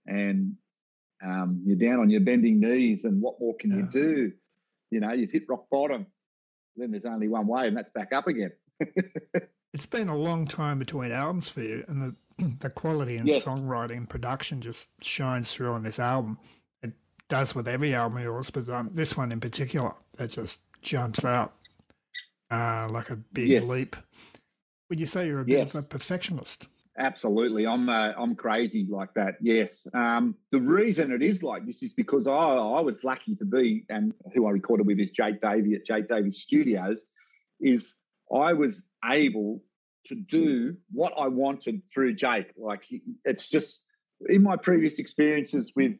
and 0.06 0.54
um, 1.24 1.62
you're 1.64 1.76
down 1.76 2.00
on 2.00 2.10
your 2.10 2.20
bending 2.20 2.60
knees, 2.60 3.04
and 3.04 3.20
what 3.20 3.40
more 3.40 3.56
can 3.56 3.70
yeah. 3.70 3.76
you 3.78 3.82
do? 3.90 4.32
You 4.90 5.00
know, 5.00 5.12
you've 5.12 5.32
hit 5.32 5.44
rock 5.48 5.66
bottom. 5.70 6.06
Then 6.76 6.90
there's 6.90 7.04
only 7.04 7.28
one 7.28 7.46
way, 7.46 7.68
and 7.68 7.76
that's 7.76 7.90
back 7.94 8.12
up 8.12 8.26
again. 8.26 8.52
it's 9.72 9.86
been 9.86 10.08
a 10.08 10.16
long 10.16 10.46
time 10.46 10.78
between 10.78 11.12
albums 11.12 11.48
for 11.48 11.60
you, 11.60 11.84
and 11.88 12.02
the 12.02 12.14
the 12.60 12.70
quality 12.70 13.16
and 13.16 13.28
yes. 13.28 13.44
songwriting 13.44 13.96
and 13.96 14.10
production 14.10 14.60
just 14.60 14.90
shines 15.02 15.52
through 15.52 15.72
on 15.72 15.82
this 15.82 15.98
album. 15.98 16.38
It 16.82 16.92
does 17.28 17.54
with 17.54 17.68
every 17.68 17.94
album 17.94 18.18
of 18.18 18.24
yours, 18.24 18.50
but 18.50 18.68
um, 18.68 18.90
this 18.92 19.16
one 19.16 19.32
in 19.32 19.40
particular, 19.40 19.94
it 20.18 20.28
just 20.28 20.60
jumps 20.82 21.24
out 21.24 21.54
uh, 22.50 22.88
like 22.90 23.10
a 23.10 23.16
big 23.16 23.48
yes. 23.48 23.68
leap. 23.68 23.96
Would 24.90 25.00
you 25.00 25.06
say 25.06 25.26
you're 25.26 25.40
a 25.40 25.44
bit 25.44 25.58
yes. 25.58 25.74
of 25.74 25.84
a 25.84 25.86
perfectionist? 25.86 26.66
Absolutely, 26.96 27.66
I'm 27.66 27.88
uh, 27.88 28.12
I'm 28.16 28.36
crazy 28.36 28.86
like 28.88 29.12
that. 29.14 29.34
Yes, 29.40 29.84
um, 29.94 30.36
the 30.52 30.60
reason 30.60 31.10
it 31.10 31.22
is 31.22 31.42
like 31.42 31.66
this 31.66 31.82
is 31.82 31.92
because 31.92 32.28
I 32.28 32.30
I 32.30 32.80
was 32.80 33.02
lucky 33.02 33.34
to 33.34 33.44
be 33.44 33.84
and 33.88 34.14
who 34.32 34.46
I 34.46 34.50
recorded 34.50 34.86
with 34.86 35.00
is 35.00 35.10
Jake 35.10 35.40
Davey 35.40 35.74
at 35.74 35.84
Jake 35.84 36.08
Davey 36.08 36.30
Studios. 36.30 37.00
Is 37.60 37.96
I 38.32 38.52
was 38.52 38.88
able 39.04 39.64
to 40.06 40.14
do 40.14 40.76
what 40.92 41.12
I 41.18 41.26
wanted 41.26 41.82
through 41.92 42.14
Jake. 42.14 42.52
Like 42.56 42.84
it's 43.24 43.48
just 43.48 43.82
in 44.28 44.44
my 44.44 44.56
previous 44.56 45.00
experiences 45.00 45.72
with 45.74 45.92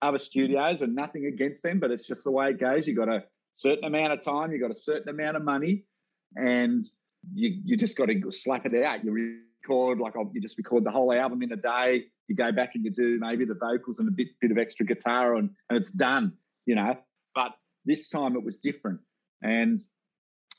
other 0.00 0.18
studios, 0.18 0.80
and 0.80 0.94
nothing 0.94 1.26
against 1.26 1.62
them, 1.62 1.78
but 1.78 1.90
it's 1.90 2.06
just 2.06 2.24
the 2.24 2.30
way 2.30 2.50
it 2.50 2.58
goes. 2.58 2.86
You 2.86 2.96
got 2.96 3.10
a 3.10 3.24
certain 3.52 3.84
amount 3.84 4.14
of 4.14 4.24
time, 4.24 4.50
you 4.52 4.60
got 4.60 4.70
a 4.70 4.74
certain 4.74 5.10
amount 5.10 5.36
of 5.36 5.44
money, 5.44 5.84
and 6.36 6.86
you 7.34 7.60
you 7.64 7.76
just 7.76 7.98
got 7.98 8.06
to 8.06 8.30
slap 8.30 8.64
it 8.64 8.82
out. 8.82 9.04
You 9.04 9.40
record 9.62 9.98
like 9.98 10.14
you 10.32 10.40
just 10.40 10.58
record 10.58 10.84
the 10.84 10.90
whole 10.90 11.12
album 11.12 11.42
in 11.42 11.52
a 11.52 11.56
day. 11.56 12.04
You 12.28 12.36
go 12.36 12.52
back 12.52 12.72
and 12.74 12.84
you 12.84 12.90
do 12.90 13.18
maybe 13.20 13.44
the 13.44 13.54
vocals 13.54 13.98
and 13.98 14.08
a 14.08 14.12
bit 14.12 14.28
bit 14.40 14.50
of 14.50 14.58
extra 14.58 14.84
guitar 14.84 15.36
and 15.36 15.50
and 15.68 15.78
it's 15.78 15.90
done, 15.90 16.32
you 16.66 16.74
know. 16.74 16.96
But 17.34 17.52
this 17.84 18.08
time 18.08 18.36
it 18.36 18.44
was 18.44 18.58
different, 18.58 19.00
and 19.42 19.80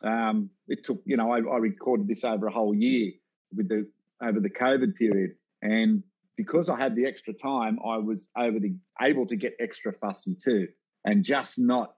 um, 0.04 0.50
it 0.68 0.84
took 0.84 1.02
you 1.06 1.18
know 1.18 1.32
I, 1.32 1.38
I 1.38 1.58
recorded 1.58 2.08
this 2.08 2.24
over 2.24 2.48
a 2.48 2.52
whole 2.52 2.74
year 2.74 3.12
with 3.56 3.70
the 3.70 3.88
over 4.22 4.40
the 4.40 4.50
COVID 4.50 4.96
period, 4.96 5.32
and 5.62 6.04
because 6.38 6.70
I 6.70 6.80
had 6.80 6.96
the 6.96 7.06
extra 7.06 7.34
time, 7.34 7.80
I 7.86 7.98
was 7.98 8.28
over 8.38 8.60
the 8.60 8.76
able 9.02 9.28
to 9.28 9.36
get 9.36 9.54
extra 9.60 9.94
fussy 9.94 10.36
too, 10.44 10.68
and 11.06 11.24
just 11.24 11.60
not 11.60 11.94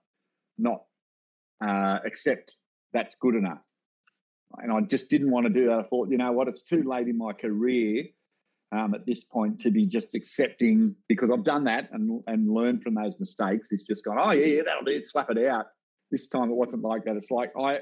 not 0.58 0.84
uh, 1.64 1.98
accept 2.04 2.56
that's 2.92 3.14
good 3.14 3.34
enough 3.34 3.60
and 4.58 4.72
I 4.72 4.80
just 4.80 5.08
didn't 5.08 5.30
want 5.30 5.46
to 5.46 5.52
do 5.52 5.66
that. 5.66 5.78
I 5.78 5.82
thought, 5.84 6.10
you 6.10 6.18
know 6.18 6.32
what, 6.32 6.48
it's 6.48 6.62
too 6.62 6.82
late 6.82 7.08
in 7.08 7.18
my 7.18 7.32
career 7.32 8.04
um, 8.72 8.94
at 8.94 9.06
this 9.06 9.22
point 9.22 9.60
to 9.60 9.70
be 9.70 9.86
just 9.86 10.14
accepting 10.14 10.96
because 11.08 11.30
I've 11.30 11.44
done 11.44 11.64
that 11.64 11.90
and 11.92 12.22
and 12.26 12.52
learned 12.52 12.82
from 12.82 12.94
those 12.94 13.18
mistakes. 13.20 13.68
It's 13.70 13.84
just 13.84 14.04
gone, 14.04 14.18
oh 14.18 14.32
yeah, 14.32 14.62
that'll 14.64 14.84
do. 14.84 15.00
Slap 15.02 15.30
it 15.30 15.46
out. 15.46 15.66
This 16.10 16.28
time 16.28 16.50
it 16.50 16.54
wasn't 16.54 16.82
like 16.82 17.04
that. 17.04 17.16
It's 17.16 17.30
like 17.30 17.52
I 17.58 17.80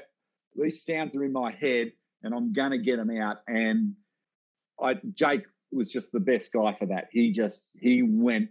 these 0.55 0.83
sounds 0.83 1.15
are 1.15 1.23
in 1.23 1.31
my 1.31 1.51
head 1.51 1.93
and 2.23 2.33
I'm 2.33 2.51
gonna 2.53 2.77
get 2.77 2.97
them 2.97 3.11
out. 3.17 3.37
And 3.47 3.93
I 4.81 4.95
Jake 5.13 5.43
was 5.71 5.89
just 5.89 6.11
the 6.11 6.19
best 6.19 6.51
guy 6.51 6.75
for 6.77 6.87
that. 6.87 7.07
He 7.11 7.31
just 7.31 7.69
he 7.79 8.03
went 8.03 8.49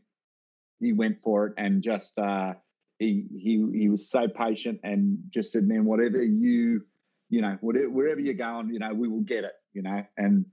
he 0.80 0.92
went 0.92 1.18
for 1.22 1.48
it 1.48 1.54
and 1.58 1.82
just 1.82 2.18
uh, 2.18 2.54
he 2.98 3.26
he 3.36 3.66
he 3.74 3.88
was 3.90 4.10
so 4.10 4.28
patient 4.28 4.80
and 4.82 5.18
just 5.30 5.52
said, 5.52 5.68
man, 5.68 5.84
whatever 5.84 6.22
you 6.22 6.86
you 7.30 7.40
know, 7.40 7.56
whatever, 7.60 7.88
wherever 7.88 8.20
you're 8.20 8.34
going, 8.34 8.70
you 8.70 8.80
know, 8.80 8.92
we 8.92 9.08
will 9.08 9.20
get 9.20 9.44
it, 9.44 9.52
you 9.72 9.82
know, 9.82 10.04
and 10.16 10.44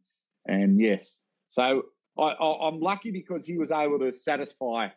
and 0.45 0.79
yes, 0.79 1.17
so 1.49 1.83
I, 2.17 2.23
I, 2.23 2.67
am 2.67 2.79
lucky 2.79 3.11
because 3.11 3.45
he 3.45 3.57
was 3.57 3.71
able 3.71 3.99
to 3.99 4.13
satisfy 4.13 4.87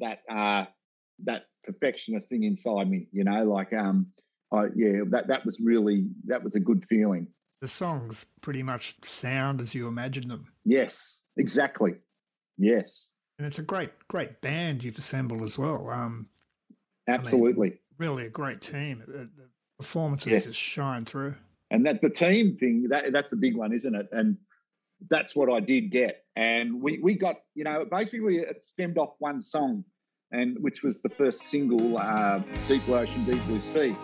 that 0.00 0.20
uh, 0.30 0.64
that 1.24 1.42
perfectionist 1.64 2.28
thing 2.28 2.44
inside 2.44 2.90
me, 2.90 3.08
you 3.12 3.24
know, 3.24 3.44
like 3.44 3.72
um, 3.72 4.06
I, 4.52 4.64
yeah, 4.74 5.02
that 5.10 5.28
that 5.28 5.44
was 5.44 5.60
really 5.60 6.06
that 6.26 6.42
was 6.42 6.54
a 6.54 6.60
good 6.60 6.84
feeling. 6.88 7.28
The 7.60 7.68
songs 7.68 8.26
pretty 8.40 8.62
much 8.62 8.96
sound 9.04 9.60
as 9.60 9.74
you 9.74 9.86
imagine 9.86 10.26
them. 10.28 10.46
Yes, 10.64 11.20
exactly. 11.36 11.92
Yes, 12.58 13.08
and 13.38 13.46
it's 13.46 13.58
a 13.58 13.62
great 13.62 13.90
great 14.08 14.40
band 14.40 14.82
you've 14.82 14.98
assembled 14.98 15.42
as 15.42 15.58
well. 15.58 15.88
Um, 15.90 16.28
Absolutely, 17.08 17.68
I 17.68 17.70
mean, 17.70 17.78
really 17.98 18.26
a 18.26 18.30
great 18.30 18.60
team 18.60 19.02
performances 19.82 20.30
yes. 20.30 20.44
just 20.44 20.58
shine 20.58 21.04
through. 21.04 21.34
And 21.70 21.84
that 21.86 22.00
the 22.00 22.10
team 22.10 22.56
thing, 22.56 22.88
that 22.90 23.12
that's 23.12 23.32
a 23.32 23.36
big 23.36 23.56
one, 23.56 23.72
isn't 23.72 23.94
it? 23.94 24.08
And 24.12 24.36
that's 25.10 25.34
what 25.34 25.50
I 25.50 25.60
did 25.60 25.90
get. 25.90 26.24
And 26.36 26.80
we 26.80 27.00
we 27.02 27.14
got, 27.14 27.36
you 27.54 27.64
know, 27.64 27.84
basically 27.84 28.38
it 28.38 28.62
stemmed 28.62 28.98
off 28.98 29.14
one 29.18 29.40
song, 29.40 29.84
and 30.30 30.56
which 30.60 30.82
was 30.82 31.02
the 31.02 31.08
first 31.08 31.44
single, 31.46 31.98
uh, 31.98 32.40
Deep 32.68 32.84
Blue 32.86 32.98
Ocean, 32.98 33.24
Deep 33.24 33.44
Blue 33.46 33.62
Sea. 33.62 33.96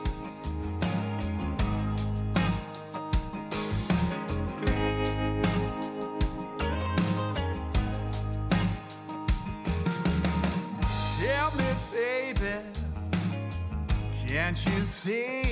Can't 14.27 14.65
you 14.65 14.85
see? 14.87 15.48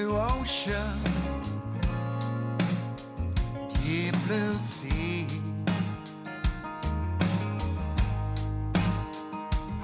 Blue 0.00 0.16
ocean, 0.16 0.98
deep 3.84 4.14
blue 4.26 4.52
sea. 4.54 5.26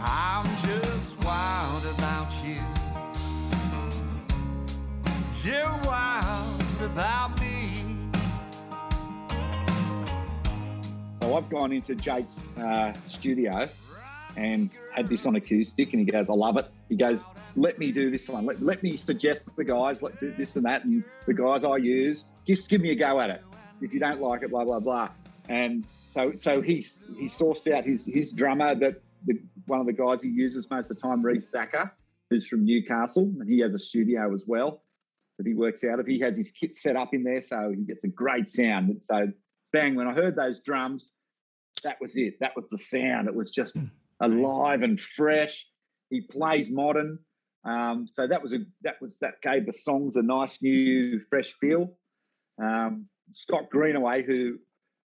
I'm 0.01 0.47
just 0.65 1.23
wild 1.23 1.85
about 1.99 2.29
you. 2.43 2.63
You're 5.45 5.79
wild 5.85 6.63
about 6.83 7.39
me. 7.39 7.85
So 11.21 11.37
I've 11.37 11.51
gone 11.51 11.73
into 11.73 11.95
Jake's 11.95 12.39
uh, 12.57 12.95
studio 13.07 13.69
and 14.37 14.71
had 14.95 15.11
this 15.11 15.27
on 15.27 15.37
acoustic, 15.37 15.93
and 15.93 16.01
he 16.01 16.07
goes, 16.11 16.31
"I 16.31 16.33
love 16.33 16.57
it." 16.57 16.71
He 16.89 16.97
goes, 16.97 17.23
"Let 17.57 17.79
me 17.79 17.89
mm-hmm. 17.89 17.95
do 17.95 18.11
this 18.11 18.29
one. 18.29 18.47
Let, 18.47 18.63
let 18.63 18.83
me 18.83 18.97
suggest 18.97 19.49
the 19.57 19.65
guys. 19.65 20.03
Let 20.03 20.21
do 20.21 20.33
this 20.37 20.57
and 20.57 20.65
that, 20.67 20.85
and 20.85 21.03
the 21.27 21.35
guys 21.35 21.65
I 21.65 21.77
use. 21.77 22.27
Just 22.47 22.69
give 22.69 22.81
me 22.81 22.91
a 22.91 22.95
go 22.95 23.21
at 23.21 23.31
it." 23.31 23.43
if 23.81 23.93
you 23.93 24.01
don't 24.01 24.21
like 24.21 24.43
it, 24.43 24.51
blah 24.51 24.65
blah 24.65 24.81
blah. 24.81 25.09
And 25.49 25.85
so 26.09 26.33
so 26.35 26.61
he 26.61 26.85
he 27.17 27.27
sourced 27.27 27.71
out 27.73 27.85
his 27.85 28.05
his 28.07 28.31
drummer 28.31 28.75
that 28.75 29.01
the, 29.27 29.41
one 29.67 29.81
of 29.81 29.87
the 29.87 29.93
guys 29.93 30.23
he 30.23 30.29
uses 30.29 30.69
most 30.71 30.91
of 30.91 30.97
the 30.97 31.03
time, 31.03 31.23
Reese 31.23 31.47
Thacker, 31.47 31.93
who's 32.31 32.47
from 32.47 32.65
Newcastle, 32.65 33.33
and 33.41 33.49
he 33.49 33.61
has 33.61 33.75
a 33.75 33.79
studio 33.79 34.33
as 34.35 34.45
well 34.47 34.83
that 35.39 35.47
he 35.47 35.55
works 35.55 35.85
out 35.85 36.01
of. 36.01 36.07
He 36.07 36.19
has 36.21 36.37
his 36.37 36.51
kit 36.51 36.77
set 36.77 36.97
up 36.97 37.13
in 37.13 37.23
there, 37.23 37.43
so 37.43 37.73
he 37.77 37.85
gets 37.85 38.05
a 38.05 38.09
great 38.09 38.51
sound. 38.51 38.89
And 38.89 39.03
so, 39.03 39.33
bang! 39.73 39.95
When 39.95 40.07
I 40.07 40.15
heard 40.15 40.37
those 40.37 40.61
drums, 40.61 41.13
that 41.83 42.01
was 42.01 42.17
it. 42.17 42.39
That 42.41 42.57
was 42.57 42.69
the 42.71 42.79
sound. 42.79 43.29
It 43.29 43.35
was 43.35 43.51
just 43.51 43.77
hmm. 43.77 43.87
alive 44.21 44.83
and 44.83 44.99
fresh. 44.99 45.67
He 46.11 46.21
plays 46.21 46.71
modern, 46.71 47.19
um, 47.67 48.07
so 48.11 48.27
that 48.27 48.43
was 48.43 48.53
a 48.53 48.59
that 48.83 49.01
was 49.03 49.19
that 49.19 49.43
gave 49.43 49.67
the 49.67 49.73
songs 49.73 50.17
a 50.17 50.23
nice 50.23 50.63
new 50.63 51.21
fresh 51.29 51.53
feel. 51.61 51.93
Um, 52.63 53.09
Scott 53.33 53.71
Greenaway, 53.71 54.23
who 54.23 54.59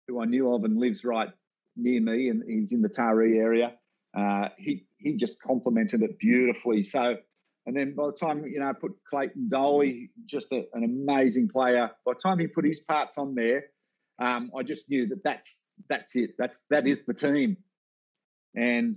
who 0.08 0.22
I 0.22 0.26
knew 0.26 0.54
of 0.54 0.64
and 0.64 0.78
lives 0.78 1.04
right 1.04 1.30
near 1.76 2.00
me, 2.00 2.30
and 2.30 2.44
he's 2.48 2.72
in 2.72 2.82
the 2.82 2.90
Taree 2.90 3.38
area. 3.38 3.74
Uh, 4.16 4.50
he 4.58 4.86
he 4.98 5.16
just 5.18 5.42
complemented 5.42 6.04
it 6.04 6.20
beautifully. 6.20 6.84
So, 6.84 7.16
and 7.66 7.76
then 7.76 7.96
by 7.96 8.08
the 8.08 8.14
time 8.14 8.46
you 8.46 8.60
know, 8.60 8.70
I 8.70 8.74
put 8.74 8.92
Clayton 9.10 9.50
Doley, 9.52 10.10
just 10.28 10.48
a, 10.52 10.64
an 10.74 10.84
amazing 10.84 11.50
player. 11.50 11.90
By 12.06 12.14
the 12.14 12.20
time 12.20 12.38
he 12.38 12.46
put 12.46 12.66
his 12.66 12.80
parts 12.82 13.18
on 13.18 13.34
there, 13.34 13.66
um, 14.22 14.52
I 14.56 14.62
just 14.62 14.90
knew 14.90 15.08
that 15.08 15.24
that's 15.24 15.66
that's 15.90 16.16
it. 16.16 16.36
That's 16.38 16.60
that 16.70 16.86
is 16.86 17.02
the 17.08 17.16
team, 17.16 17.58
and 18.56 18.96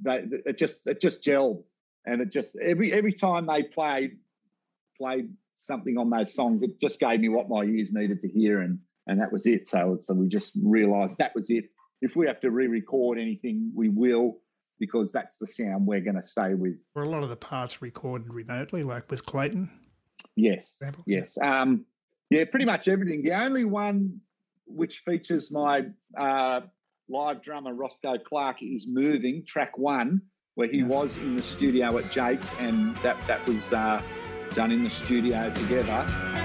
they, 0.00 0.24
it 0.46 0.58
just 0.58 0.78
it 0.86 1.00
just 1.00 1.24
gelled, 1.24 1.64
and 2.06 2.20
it 2.20 2.30
just 2.30 2.56
every 2.62 2.92
every 2.92 3.12
time 3.12 3.46
they 3.46 3.62
played 3.62 4.18
played 4.96 5.28
something 5.58 5.96
on 5.98 6.10
those 6.10 6.34
songs, 6.34 6.62
it 6.62 6.80
just 6.80 7.00
gave 7.00 7.20
me 7.20 7.28
what 7.28 7.48
my 7.48 7.62
ears 7.62 7.92
needed 7.92 8.20
to 8.20 8.28
hear, 8.28 8.60
and 8.60 8.78
and 9.06 9.20
that 9.20 9.32
was 9.32 9.46
it. 9.46 9.68
So 9.68 9.98
so 10.04 10.14
we 10.14 10.28
just 10.28 10.52
realised 10.62 11.14
that 11.18 11.34
was 11.34 11.50
it. 11.50 11.64
If 12.00 12.16
we 12.16 12.26
have 12.26 12.40
to 12.40 12.50
re-record 12.50 13.18
anything, 13.18 13.72
we 13.74 13.88
will 13.88 14.38
because 14.78 15.12
that's 15.12 15.38
the 15.38 15.46
sound 15.46 15.86
we're 15.86 16.00
going 16.00 16.20
to 16.20 16.26
stay 16.26 16.54
with. 16.54 16.74
Were 16.94 17.04
a 17.04 17.08
lot 17.08 17.22
of 17.22 17.30
the 17.30 17.36
parts 17.36 17.80
recorded 17.80 18.34
remotely, 18.34 18.82
like 18.82 19.10
with 19.10 19.24
Clayton? 19.24 19.70
Yes, 20.36 20.76
yes, 21.06 21.38
um, 21.42 21.84
yeah, 22.30 22.44
pretty 22.44 22.64
much 22.64 22.88
everything. 22.88 23.22
The 23.22 23.32
only 23.32 23.64
one 23.64 24.20
which 24.66 25.00
features 25.00 25.52
my 25.52 25.86
uh, 26.18 26.62
live 27.08 27.42
drummer 27.42 27.74
Roscoe 27.74 28.18
Clark 28.18 28.62
is 28.62 28.86
moving 28.88 29.44
track 29.46 29.78
one, 29.78 30.22
where 30.54 30.68
he 30.68 30.82
was 30.82 31.16
in 31.16 31.36
the 31.36 31.42
studio 31.42 31.96
at 31.98 32.10
Jake, 32.10 32.40
and 32.60 32.96
that 32.98 33.20
that 33.26 33.46
was 33.46 33.72
uh, 33.72 34.02
done 34.54 34.70
in 34.70 34.84
the 34.84 34.90
studio 34.90 35.52
together. 35.52 36.43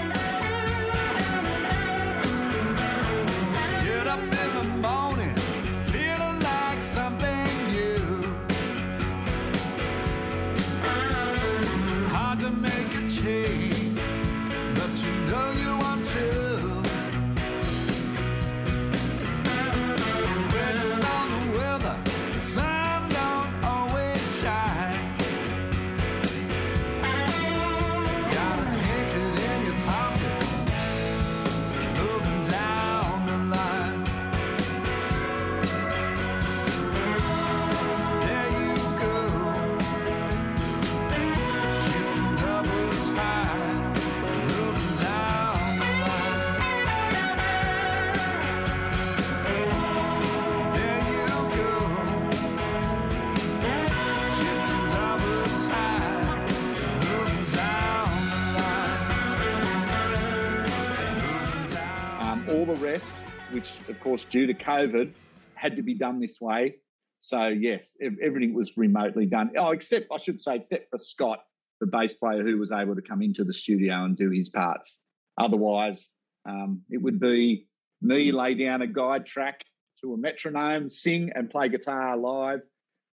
Which 63.60 63.90
of 63.90 64.00
course 64.00 64.24
due 64.24 64.48
to 64.48 64.54
COVID, 64.54 65.12
had 65.56 65.76
to 65.76 65.82
be 65.82 65.94
done 65.94 66.22
this 66.22 66.40
way. 66.40 66.76
So 67.20 67.48
yes, 67.48 67.98
everything 68.02 68.54
was 68.54 68.78
remotely 68.78 69.26
done. 69.26 69.52
Oh, 69.58 69.72
except 69.72 70.08
I 70.14 70.18
should 70.18 70.40
say, 70.40 70.56
except 70.56 70.90
for 70.90 70.98
Scott, 70.98 71.40
the 71.82 71.88
bass 71.88 72.14
player 72.14 72.42
who 72.44 72.58
was 72.58 72.72
able 72.72 72.96
to 72.96 73.02
come 73.02 73.22
into 73.22 73.44
the 73.44 73.52
studio 73.52 74.06
and 74.06 74.16
do 74.16 74.30
his 74.30 74.48
parts. 74.48 75.00
Otherwise, 75.38 76.12
um, 76.48 76.82
it 76.90 77.02
would 77.02 77.20
be 77.20 77.68
me 78.02 78.32
lay 78.32 78.54
down 78.54 78.82
a 78.82 78.88
guide 78.88 79.26
track 79.26 79.66
to 80.02 80.14
a 80.14 80.18
metronome, 80.18 80.88
sing 80.88 81.30
and 81.36 81.50
play 81.50 81.68
guitar 81.68 82.16
live. 82.16 82.62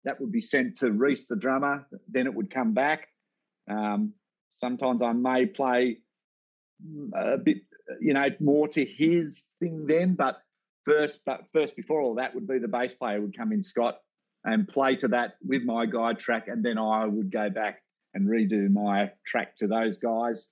That 0.06 0.22
would 0.22 0.32
be 0.32 0.40
sent 0.40 0.78
to 0.78 0.94
Reese, 0.94 1.28
the 1.28 1.36
drummer. 1.36 1.86
Then 2.08 2.26
it 2.26 2.34
would 2.34 2.50
come 2.50 2.74
back. 2.74 3.10
Um, 3.70 4.14
sometimes 4.50 5.02
I 5.02 5.12
may 5.12 5.46
play 5.46 5.98
mm, 6.82 7.10
a 7.14 7.38
bit 7.38 7.58
you 8.02 8.14
know, 8.14 8.28
more 8.40 8.68
to 8.70 8.86
his 8.86 9.54
thing 9.60 9.86
then. 9.88 10.14
But 10.16 10.42
first, 10.86 11.20
but 11.26 11.42
first 11.54 11.76
before 11.76 12.02
all 12.02 12.16
that 12.16 12.34
would 12.36 12.48
be 12.48 12.60
the 12.60 12.68
bass 12.68 12.94
player 12.94 13.22
would 13.22 13.36
come 13.38 13.52
in, 13.52 13.64
Scott, 13.64 14.00
and 14.46 14.68
play 14.68 14.96
to 14.98 15.08
that 15.10 15.34
with 15.46 15.64
my 15.64 15.86
guide 15.86 16.20
track, 16.20 16.48
and 16.48 16.64
then 16.64 16.78
I 16.78 17.06
would 17.06 17.32
go 17.32 17.50
back 17.50 17.82
and 18.14 18.28
redo 18.28 18.70
my 18.72 19.12
track 19.26 19.56
to 19.58 19.68
those 19.68 19.98
guys 19.98 20.48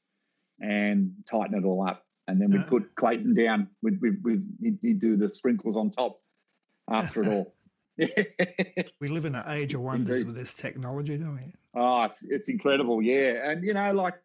and 0.60 1.12
tighten 1.30 1.56
it 1.58 1.66
all 1.66 1.88
up. 1.88 2.04
And 2.28 2.42
then 2.42 2.52
we'd 2.52 2.62
Ah. 2.62 2.70
put 2.70 2.94
Clayton 2.96 3.34
down. 3.34 3.70
We'd, 3.82 4.02
we'd, 4.02 4.24
we'd 4.24 4.44
he'd, 4.62 4.80
he'd 4.82 5.00
do 5.00 5.16
the 5.16 5.30
sprinkles 5.34 5.78
on 5.78 5.92
top 5.92 6.20
after 6.90 7.24
it 7.24 7.28
all. 7.30 7.54
We 9.00 9.10
live 9.10 9.26
in 9.26 9.34
an 9.36 9.44
age 9.48 9.74
of 9.74 9.82
wonders 9.82 10.18
Indeed. 10.22 10.28
with 10.28 10.36
this 10.36 10.54
technology, 10.54 11.18
don't 11.18 11.36
we? 11.36 11.54
Oh, 11.76 12.04
it's 12.04 12.22
it's 12.24 12.50
incredible, 12.50 13.02
yeah. 13.02 13.50
And 13.50 13.64
you 13.64 13.74
know, 13.74 13.92
like 13.94 14.16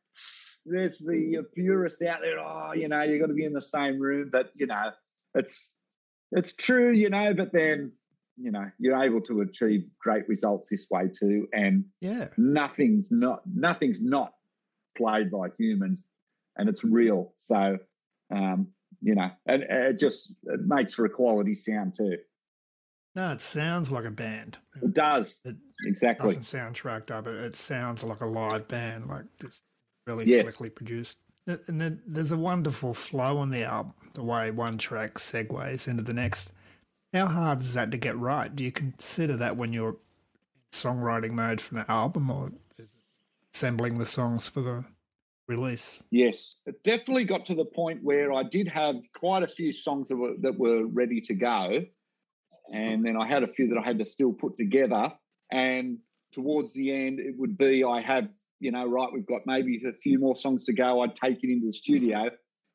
there's 0.64 0.98
the 0.98 1.44
purists 1.54 2.02
out 2.02 2.20
there. 2.20 2.38
Oh, 2.38 2.72
you 2.72 2.88
know, 2.88 3.02
you 3.02 3.18
got 3.18 3.26
to 3.26 3.34
be 3.34 3.44
in 3.44 3.52
the 3.52 3.62
same 3.62 3.98
room, 3.98 4.30
but 4.30 4.50
you 4.54 4.66
know, 4.66 4.92
it's 5.34 5.72
it's 6.30 6.52
true, 6.52 6.92
you 6.92 7.10
know. 7.10 7.34
But 7.34 7.52
then, 7.52 7.92
you 8.36 8.50
know, 8.50 8.70
you're 8.78 9.02
able 9.02 9.20
to 9.22 9.40
achieve 9.42 9.88
great 10.00 10.28
results 10.28 10.68
this 10.70 10.86
way 10.90 11.08
too, 11.08 11.48
and 11.52 11.84
Yeah. 12.00 12.28
nothing's 12.36 13.10
not 13.10 13.42
nothing's 13.46 14.00
not 14.00 14.32
played 14.96 15.30
by 15.30 15.48
humans, 15.58 16.04
and 16.56 16.68
it's 16.68 16.84
real. 16.84 17.34
So, 17.44 17.78
um, 18.34 18.68
you 19.00 19.14
know, 19.14 19.30
and 19.46 19.62
and 19.62 19.84
it 19.94 19.98
just 19.98 20.32
it 20.44 20.60
makes 20.60 20.94
for 20.94 21.04
a 21.04 21.10
quality 21.10 21.54
sound 21.54 21.94
too. 21.96 22.18
No, 23.14 23.30
it 23.32 23.40
sounds 23.42 23.90
like 23.90 24.04
a 24.04 24.10
band. 24.10 24.58
It 24.82 24.94
does 24.94 25.40
It 25.44 25.56
exactly. 25.84 26.28
doesn't 26.28 26.44
sound 26.44 26.74
tracked 26.76 27.10
up. 27.10 27.26
It, 27.26 27.34
it 27.34 27.56
sounds 27.56 28.02
like 28.02 28.20
a 28.20 28.26
live 28.26 28.68
band, 28.68 29.08
like 29.08 29.26
just 29.38 29.62
really 30.06 30.24
Yes. 30.24 30.42
slickly 30.42 30.70
produced. 30.70 31.18
And 31.46 32.00
there's 32.06 32.32
a 32.32 32.36
wonderful 32.36 32.94
flow 32.94 33.38
on 33.38 33.50
the 33.50 33.64
album, 33.64 33.94
the 34.14 34.22
way 34.22 34.50
one 34.50 34.78
track 34.78 35.14
segues 35.14 35.88
into 35.88 36.02
the 36.02 36.14
next. 36.14 36.52
How 37.12 37.26
hard 37.26 37.60
is 37.60 37.74
that 37.74 37.90
to 37.90 37.98
get 37.98 38.16
right? 38.16 38.54
Do 38.54 38.62
you 38.64 38.72
consider 38.72 39.36
that 39.36 39.56
when 39.56 39.72
you're 39.72 39.90
in 39.90 39.96
songwriting 40.72 41.32
mode 41.32 41.60
for 41.60 41.78
an 41.78 41.84
album, 41.88 42.30
or 42.30 42.52
is 42.78 42.84
it 42.84 42.90
assembling 43.54 43.98
the 43.98 44.06
songs 44.06 44.48
for 44.48 44.60
the 44.60 44.84
release? 45.48 46.02
Yes, 46.10 46.56
it 46.64 46.82
definitely 46.84 47.24
got 47.24 47.44
to 47.46 47.54
the 47.54 47.64
point 47.64 48.02
where 48.04 48.32
I 48.32 48.44
did 48.44 48.68
have 48.68 48.96
quite 49.14 49.42
a 49.42 49.48
few 49.48 49.72
songs 49.72 50.08
that 50.08 50.16
were 50.16 50.34
that 50.40 50.56
were 50.58 50.86
ready 50.86 51.20
to 51.22 51.34
go, 51.34 51.84
and 52.72 53.04
then 53.04 53.16
I 53.16 53.26
had 53.26 53.42
a 53.42 53.48
few 53.48 53.68
that 53.68 53.78
I 53.78 53.82
had 53.82 53.98
to 53.98 54.04
still 54.04 54.32
put 54.32 54.56
together. 54.56 55.12
And 55.50 55.98
towards 56.30 56.72
the 56.72 56.90
end, 56.92 57.18
it 57.18 57.36
would 57.36 57.58
be 57.58 57.84
I 57.84 58.00
have 58.00 58.28
you 58.62 58.70
know 58.70 58.86
right, 58.86 59.08
we've 59.12 59.26
got 59.26 59.42
maybe 59.46 59.82
a 59.86 59.92
few 59.92 60.18
more 60.18 60.36
songs 60.36 60.64
to 60.64 60.72
go. 60.72 61.02
I'd 61.02 61.16
take 61.16 61.42
it 61.42 61.50
into 61.50 61.66
the 61.66 61.72
studio, 61.72 62.30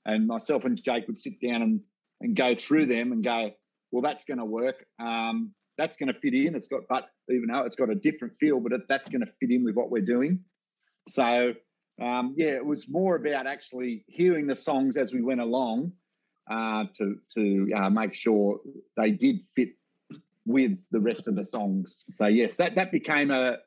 and 0.06 0.28
myself 0.28 0.65
and 0.65 0.82
Jake 0.82 1.08
would 1.08 1.17
sit 1.17 1.41
down 1.41 1.62
and 1.62 1.80
and 2.21 2.36
go 2.36 2.56
through 2.56 2.88
them 2.88 3.12
and 3.12 3.23
go, 3.23 3.52
well, 3.91 4.02
that's 4.02 4.23
going 4.23 4.39
to 4.39 4.45
work. 4.45 4.86
Um, 5.00 5.54
that's 5.78 5.95
going 5.95 6.12
to 6.12 6.19
fit 6.19 6.34
in. 6.34 6.56
It's 6.56 6.67
got, 6.67 6.82
but 6.89 7.06
even 7.30 7.50
though 7.52 7.62
it's 7.62 7.76
got 7.76 7.91
a 7.91 7.95
different 7.95 8.34
feel, 8.39 8.60
but 8.60 8.71
it, 8.71 8.82
that's 8.89 9.08
going 9.08 9.21
to 9.21 9.32
fit 9.39 9.52
in 9.52 9.63
with 9.63 9.76
what 9.76 9.91
we're 9.91 10.02
doing. 10.02 10.39
So 11.08 11.54
um, 12.02 12.36
yeah, 12.38 12.50
it 12.50 12.65
was 12.65 12.88
more 12.89 13.15
about 13.15 13.47
actually 13.47 14.04
hearing 14.08 14.47
the 14.47 14.56
songs 14.56 14.97
as 14.97 15.13
we 15.13 15.21
went 15.21 15.41
along 15.41 15.93
uh, 16.50 16.86
to 16.97 17.17
to 17.36 17.69
uh, 17.76 17.89
make 17.89 18.13
sure 18.13 18.60
they 18.95 19.12
did 19.12 19.38
fit 19.56 19.69
with 20.45 20.78
the 20.91 21.00
rest 21.00 21.28
of 21.28 21.36
the 21.36 21.45
songs. 21.45 21.97
So 22.15 22.28
yes, 22.28 22.58
that 22.58 22.76
that 22.76 22.91
became 22.91 23.32
a 23.32 23.58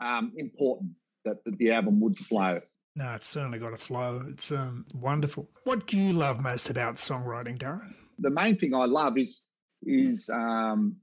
um, 0.00 0.32
important 0.36 0.92
that, 1.24 1.44
that 1.44 1.58
the 1.58 1.72
album 1.72 2.00
would 2.00 2.16
flow. 2.16 2.60
No, 2.96 3.14
it's 3.14 3.28
certainly 3.28 3.58
got 3.58 3.72
a 3.72 3.76
flow. 3.76 4.24
It's 4.28 4.50
um, 4.50 4.84
wonderful. 4.92 5.48
What 5.64 5.86
do 5.86 5.96
you 5.96 6.12
love 6.12 6.42
most 6.42 6.68
about 6.68 6.96
songwriting, 6.96 7.58
Darren? 7.58 7.94
The 8.18 8.30
main 8.30 8.56
thing 8.56 8.74
I 8.74 8.86
love 8.86 9.16
is 9.16 9.42
is 9.84 10.28
um, 10.28 10.96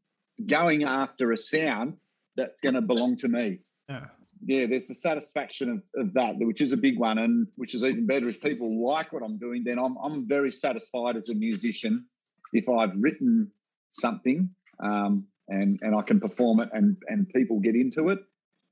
going 0.45 0.83
after 0.83 1.31
a 1.31 1.37
sound 1.37 1.95
that's 2.35 2.59
going 2.59 2.75
to 2.75 2.81
belong 2.81 3.15
to 3.17 3.29
me. 3.29 3.59
Yeah. 3.87 4.07
Yeah, 4.45 4.65
there's 4.65 4.87
the 4.87 4.95
satisfaction 4.95 5.69
of, 5.69 6.03
of 6.03 6.13
that, 6.13 6.35
which 6.37 6.59
is 6.59 6.73
a 6.73 6.77
big 6.77 6.99
one, 6.99 7.17
and 7.17 7.47
which 7.55 7.73
is 7.73 7.83
even 7.83 8.05
better 8.05 8.27
if 8.27 8.41
people 8.41 8.85
like 8.85 9.13
what 9.13 9.23
I'm 9.23 9.37
doing. 9.37 9.63
Then 9.63 9.79
I'm 9.79 9.95
I'm 9.97 10.27
very 10.27 10.51
satisfied 10.51 11.15
as 11.15 11.29
a 11.29 11.35
musician 11.35 12.05
if 12.51 12.67
I've 12.67 12.91
written 12.95 13.49
something 13.91 14.49
um, 14.83 15.25
and 15.47 15.79
and 15.81 15.95
I 15.95 16.01
can 16.01 16.19
perform 16.19 16.59
it 16.59 16.69
and 16.73 16.97
and 17.07 17.29
people 17.29 17.59
get 17.59 17.75
into 17.75 18.09
it 18.09 18.19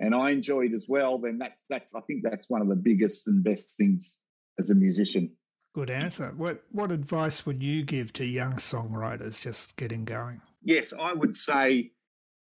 and 0.04 0.14
I 0.14 0.32
enjoy 0.32 0.66
it 0.66 0.74
as 0.74 0.86
well. 0.90 1.18
Then 1.18 1.38
that's 1.38 1.66
that's 1.70 1.96
I 1.96 2.02
think 2.02 2.24
that's 2.24 2.50
one 2.50 2.62
of 2.62 2.68
the 2.68 2.76
biggest 2.76 3.28
and 3.28 3.44
best 3.44 3.78
things 3.78 4.16
as 4.60 4.70
a 4.70 4.76
musician. 4.76 5.32
Good 5.74 5.90
answer. 5.90 6.34
What 6.36 6.64
what 6.72 6.92
advice 6.92 7.46
would 7.46 7.64
you 7.64 7.84
give 7.84 8.12
to 8.14 8.26
young 8.26 8.56
songwriters 8.56 9.42
just 9.42 9.78
getting 9.78 10.04
going? 10.04 10.42
Yes, 10.62 10.94
I 11.00 11.14
would 11.14 11.36
say 11.36 11.92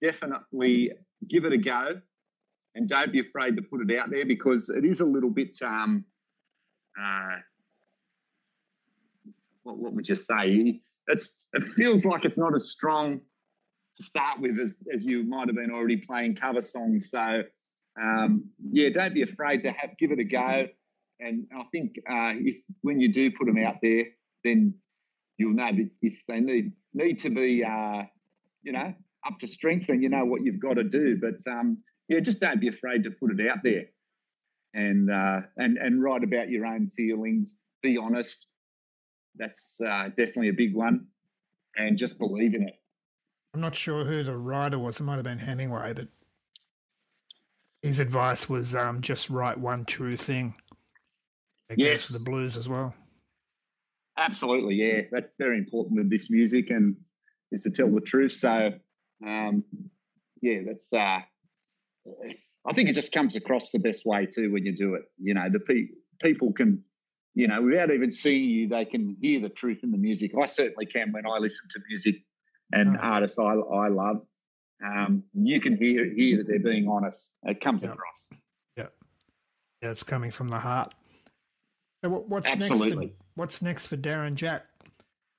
definitely 0.01 0.91
give 1.29 1.45
it 1.45 1.53
a 1.53 1.57
go 1.57 2.01
and 2.75 2.89
don't 2.89 3.11
be 3.11 3.19
afraid 3.19 3.55
to 3.55 3.61
put 3.61 3.87
it 3.87 3.97
out 3.97 4.09
there 4.09 4.25
because 4.25 4.69
it 4.69 4.83
is 4.83 4.99
a 4.99 5.05
little 5.05 5.29
bit 5.29 5.55
um 5.61 6.03
uh 6.99 7.37
what, 9.61 9.77
what 9.77 9.93
would 9.93 10.09
you 10.09 10.17
say 10.17 10.81
it's 11.07 11.37
it 11.53 11.63
feels 11.75 12.03
like 12.03 12.25
it's 12.25 12.37
not 12.37 12.53
as 12.53 12.69
strong 12.69 13.19
to 13.19 13.23
start 13.99 14.39
with 14.39 14.59
as, 14.59 14.75
as 14.93 15.03
you 15.03 15.23
might 15.23 15.47
have 15.47 15.55
been 15.55 15.71
already 15.71 15.97
playing 15.97 16.35
cover 16.35 16.61
songs 16.61 17.09
so 17.09 17.43
um 18.01 18.45
yeah 18.71 18.89
don't 18.89 19.13
be 19.13 19.21
afraid 19.21 19.63
to 19.63 19.71
have 19.71 19.91
give 19.99 20.11
it 20.11 20.19
a 20.19 20.23
go 20.23 20.65
and 21.19 21.45
i 21.55 21.63
think 21.71 21.95
uh 22.09 22.33
if 22.35 22.55
when 22.81 22.99
you 22.99 23.11
do 23.11 23.31
put 23.31 23.45
them 23.45 23.57
out 23.57 23.75
there 23.81 24.05
then 24.43 24.73
you'll 25.37 25.53
know 25.53 25.71
that 25.71 25.89
if 26.01 26.13
they 26.27 26.39
need 26.39 26.71
need 26.93 27.19
to 27.19 27.29
be 27.29 27.63
uh 27.63 28.03
you 28.63 28.71
know 28.71 28.93
up 29.25 29.39
to 29.39 29.47
strength 29.47 29.89
and 29.89 30.01
you 30.01 30.09
know 30.09 30.25
what 30.25 30.41
you've 30.43 30.59
got 30.59 30.73
to 30.73 30.83
do 30.83 31.17
but 31.21 31.51
um 31.51 31.77
yeah, 32.07 32.19
just 32.19 32.39
don't 32.39 32.59
be 32.59 32.67
afraid 32.67 33.03
to 33.05 33.11
put 33.11 33.31
it 33.31 33.49
out 33.49 33.59
there, 33.63 33.85
and 34.73 35.09
uh, 35.09 35.41
and 35.57 35.77
and 35.77 36.03
write 36.03 36.23
about 36.23 36.49
your 36.49 36.65
own 36.65 36.91
feelings. 36.95 37.49
Be 37.81 37.97
honest. 37.97 38.45
That's 39.35 39.79
uh, 39.81 40.09
definitely 40.09 40.49
a 40.49 40.53
big 40.53 40.75
one, 40.75 41.07
and 41.75 41.97
just 41.97 42.19
believe 42.19 42.53
in 42.53 42.63
it. 42.63 42.75
I'm 43.53 43.61
not 43.61 43.75
sure 43.75 44.03
who 44.05 44.23
the 44.23 44.35
writer 44.37 44.79
was. 44.79 44.99
It 44.99 45.03
might 45.03 45.15
have 45.15 45.23
been 45.23 45.37
Hemingway, 45.37 45.93
but 45.93 46.07
his 47.81 47.99
advice 47.99 48.49
was 48.49 48.73
um, 48.73 49.01
just 49.01 49.29
write 49.29 49.59
one 49.59 49.85
true 49.85 50.15
thing. 50.15 50.55
I 51.69 51.75
guess 51.75 51.85
Yes. 51.85 52.05
for 52.07 52.13
the 52.13 52.23
blues 52.25 52.57
as 52.57 52.67
well. 52.67 52.95
Absolutely, 54.17 54.75
yeah, 54.75 55.01
that's 55.11 55.31
very 55.39 55.57
important 55.57 55.97
with 55.97 56.09
this 56.09 56.29
music, 56.29 56.69
and 56.69 56.95
is 57.51 57.63
to 57.63 57.71
tell 57.71 57.89
the 57.91 58.01
truth. 58.01 58.31
So, 58.31 58.71
um, 59.25 59.63
yeah, 60.41 60.59
that's. 60.67 60.91
Uh, 60.91 61.21
I 62.65 62.73
think 62.73 62.89
it 62.89 62.93
just 62.93 63.11
comes 63.11 63.35
across 63.35 63.71
the 63.71 63.79
best 63.79 64.05
way 64.05 64.25
too 64.25 64.51
when 64.51 64.65
you 64.65 64.75
do 64.75 64.93
it. 64.95 65.03
You 65.17 65.33
know, 65.33 65.47
the 65.51 65.59
pe- 65.59 65.87
people 66.21 66.53
can, 66.53 66.83
you 67.33 67.47
know, 67.47 67.61
without 67.61 67.91
even 67.91 68.11
seeing 68.11 68.49
you, 68.49 68.67
they 68.69 68.85
can 68.85 69.17
hear 69.21 69.39
the 69.39 69.49
truth 69.49 69.79
in 69.83 69.91
the 69.91 69.97
music. 69.97 70.31
I 70.39 70.45
certainly 70.45 70.85
can 70.85 71.11
when 71.11 71.25
I 71.25 71.37
listen 71.39 71.67
to 71.71 71.79
music 71.89 72.15
and 72.71 72.95
Oh. 72.97 72.99
artists 73.01 73.37
I, 73.39 73.53
I 73.53 73.87
love. 73.89 74.25
Um, 74.83 75.23
you 75.33 75.59
can 75.61 75.75
hear 75.77 76.05
hear 76.13 76.37
that 76.37 76.47
they're 76.47 76.59
being 76.59 76.87
honest. 76.87 77.33
It 77.43 77.61
comes 77.61 77.83
Yeah. 77.83 77.93
across. 77.93 78.39
Yeah, 78.77 78.87
yeah, 79.81 79.91
it's 79.91 80.03
coming 80.03 80.31
from 80.31 80.49
the 80.49 80.59
heart. 80.59 80.93
So 82.03 82.09
what, 82.09 82.27
what's 82.29 82.55
next? 82.57 82.83
For, 82.83 83.03
what's 83.35 83.61
next 83.61 83.87
for 83.87 83.97
Darren 83.97 84.35
Jack? 84.35 84.65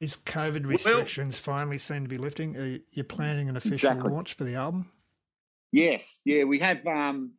Is 0.01 0.17
COVID 0.17 0.67
restrictions 0.67 1.39
finally 1.39 1.79
seem 1.79 2.03
to 2.05 2.09
be 2.09 2.19
lifting? 2.19 2.57
Are 2.57 2.79
you 2.91 3.05
planning 3.05 3.49
an 3.49 3.57
official 3.57 3.91
Exactly. 3.91 4.11
launch 4.11 4.35
for 4.35 4.45
the 4.45 4.55
album? 4.55 4.91
Yes, 5.73 6.21
yeah, 6.25 6.45
we 6.45 6.59
have 6.61 6.87
um, 6.87 7.33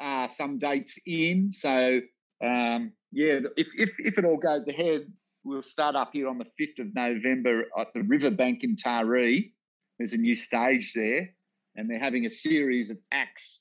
uh, 0.00 0.26
some 0.28 0.58
dates 0.58 0.98
in. 1.06 1.52
So 1.52 2.00
um, 2.42 2.92
yeah, 3.12 3.40
if, 3.56 3.68
if 3.78 3.98
if 3.98 4.18
it 4.18 4.24
all 4.24 4.36
goes 4.36 4.66
ahead, 4.68 5.10
we'll 5.44 5.62
start 5.62 5.94
up 5.94 6.10
here 6.12 6.28
on 6.28 6.38
the 6.38 6.46
fifth 6.58 6.78
of 6.78 6.94
November 6.94 7.64
at 7.78 7.88
the 7.94 8.02
Riverbank 8.02 8.64
in 8.64 8.76
Taree. 8.76 9.52
There's 9.98 10.12
a 10.12 10.16
new 10.16 10.34
stage 10.34 10.92
there, 10.94 11.30
and 11.76 11.88
they're 11.88 12.00
having 12.00 12.26
a 12.26 12.30
series 12.30 12.90
of 12.90 12.96
acts. 13.12 13.60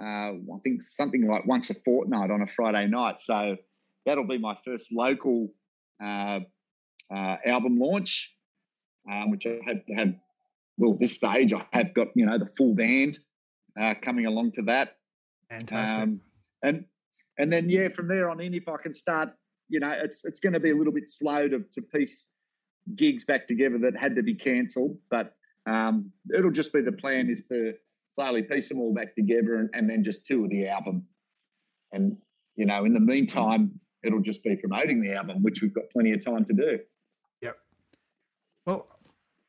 Uh, 0.00 0.32
I 0.32 0.58
think 0.64 0.82
something 0.82 1.28
like 1.28 1.46
once 1.46 1.70
a 1.70 1.74
fortnight 1.84 2.30
on 2.30 2.42
a 2.42 2.46
Friday 2.46 2.86
night. 2.86 3.20
So 3.20 3.56
that'll 4.06 4.26
be 4.26 4.38
my 4.38 4.56
first 4.64 4.86
local 4.90 5.52
uh, 6.02 6.40
uh, 7.14 7.36
album 7.44 7.78
launch, 7.78 8.34
um, 9.10 9.30
which 9.30 9.46
I 9.46 9.58
have 9.66 9.84
to 9.86 9.94
have 9.94 10.14
well, 10.78 10.96
this 10.98 11.12
stage, 11.12 11.52
I 11.52 11.66
have 11.72 11.92
got 11.92 12.08
you 12.14 12.24
know 12.24 12.38
the 12.38 12.46
full 12.56 12.74
band 12.74 13.18
uh, 13.80 13.94
coming 14.02 14.24
along 14.24 14.52
to 14.52 14.62
that, 14.62 14.96
Fantastic. 15.50 15.98
um, 15.98 16.20
and 16.62 16.86
and 17.38 17.52
then 17.52 17.68
yeah, 17.68 17.88
from 17.88 18.08
there 18.08 18.30
on 18.30 18.40
in, 18.40 18.54
if 18.54 18.66
I 18.66 18.76
can 18.82 18.94
start, 18.94 19.30
you 19.70 19.80
know, 19.80 19.90
it's 19.90 20.24
it's 20.24 20.40
going 20.40 20.52
to 20.52 20.60
be 20.60 20.70
a 20.70 20.76
little 20.76 20.92
bit 20.92 21.08
slow 21.08 21.48
to 21.48 21.60
to 21.72 21.82
piece 21.82 22.26
gigs 22.96 23.24
back 23.24 23.46
together 23.46 23.78
that 23.78 23.96
had 23.96 24.16
to 24.16 24.22
be 24.22 24.34
cancelled, 24.34 24.98
but 25.10 25.34
um, 25.66 26.10
it'll 26.36 26.50
just 26.50 26.72
be 26.72 26.82
the 26.82 26.92
plan 26.92 27.30
is 27.30 27.42
to 27.48 27.74
slowly 28.14 28.42
piece 28.42 28.68
them 28.68 28.80
all 28.80 28.92
back 28.92 29.14
together 29.14 29.56
and, 29.56 29.70
and 29.72 29.88
then 29.88 30.02
just 30.02 30.26
tour 30.26 30.48
the 30.48 30.66
album, 30.66 31.06
and 31.92 32.16
you 32.56 32.66
know, 32.66 32.84
in 32.84 32.92
the 32.92 33.00
meantime, 33.00 33.78
it'll 34.02 34.20
just 34.20 34.42
be 34.42 34.56
promoting 34.56 35.00
the 35.00 35.14
album, 35.14 35.42
which 35.42 35.62
we've 35.62 35.74
got 35.74 35.84
plenty 35.92 36.12
of 36.12 36.24
time 36.24 36.44
to 36.44 36.52
do. 36.52 36.78
Yep. 37.42 37.56
Well, 38.66 38.88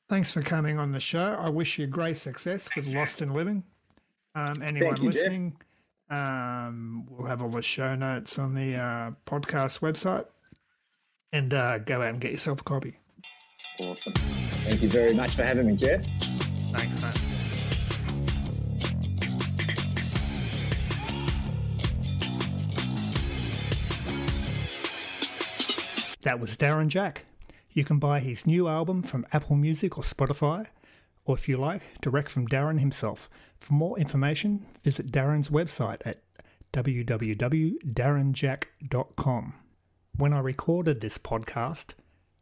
thanks 0.07 0.31
for 0.31 0.41
coming 0.41 0.77
on 0.77 0.91
the 0.91 0.99
show. 0.99 1.37
I 1.39 1.49
wish 1.49 1.79
you 1.79 1.87
great 1.87 2.17
success 2.17 2.69
with 2.75 2.87
Lost 2.87 3.21
in 3.21 3.33
Living. 3.33 3.63
Um, 4.35 4.61
anyone 4.61 5.01
you, 5.01 5.11
Jeff. 5.11 5.23
Um, 6.11 7.07
we'll 7.09 7.27
have 7.27 7.41
all 7.41 7.49
the 7.49 7.63
show 7.63 7.95
notes 7.95 8.37
on 8.37 8.53
the 8.53 8.75
uh, 8.75 9.11
podcast 9.25 9.79
website. 9.79 10.25
And 11.33 11.53
uh, 11.53 11.77
go 11.79 12.01
out 12.01 12.09
and 12.09 12.19
get 12.19 12.31
yourself 12.31 12.59
a 12.59 12.63
copy. 12.63 12.97
Awesome. 13.79 14.13
Thank 14.13 14.81
you 14.81 14.89
very 14.89 15.13
much 15.13 15.31
for 15.31 15.43
having 15.43 15.65
me, 15.65 15.77
Jeff. 15.77 16.05
Thanks, 16.73 17.01
mate. 17.01 17.17
That 26.23 26.39
was 26.39 26.55
Darren 26.57 26.89
Jack. 26.89 27.25
You 27.71 27.85
can 27.85 27.97
buy 27.97 28.19
his 28.19 28.45
new 28.45 28.67
album 28.67 29.01
from 29.01 29.25
Apple 29.31 29.55
Music 29.55 29.97
or 29.97 30.03
Spotify, 30.03 30.67
or 31.25 31.37
if 31.37 31.47
you 31.47 31.57
like, 31.57 31.81
direct 32.01 32.29
from 32.29 32.47
Darren 32.47 32.79
himself. 32.79 33.29
For 33.61 33.73
more 33.75 33.97
information, 33.99 34.65
visit 34.83 35.11
Darren's 35.11 35.49
website 35.49 36.01
at 36.03 36.23
www.darrenjack.com. 36.73 39.53
When 40.17 40.33
I 40.33 40.39
recorded 40.39 40.99
this 40.99 41.19
podcast, 41.19 41.93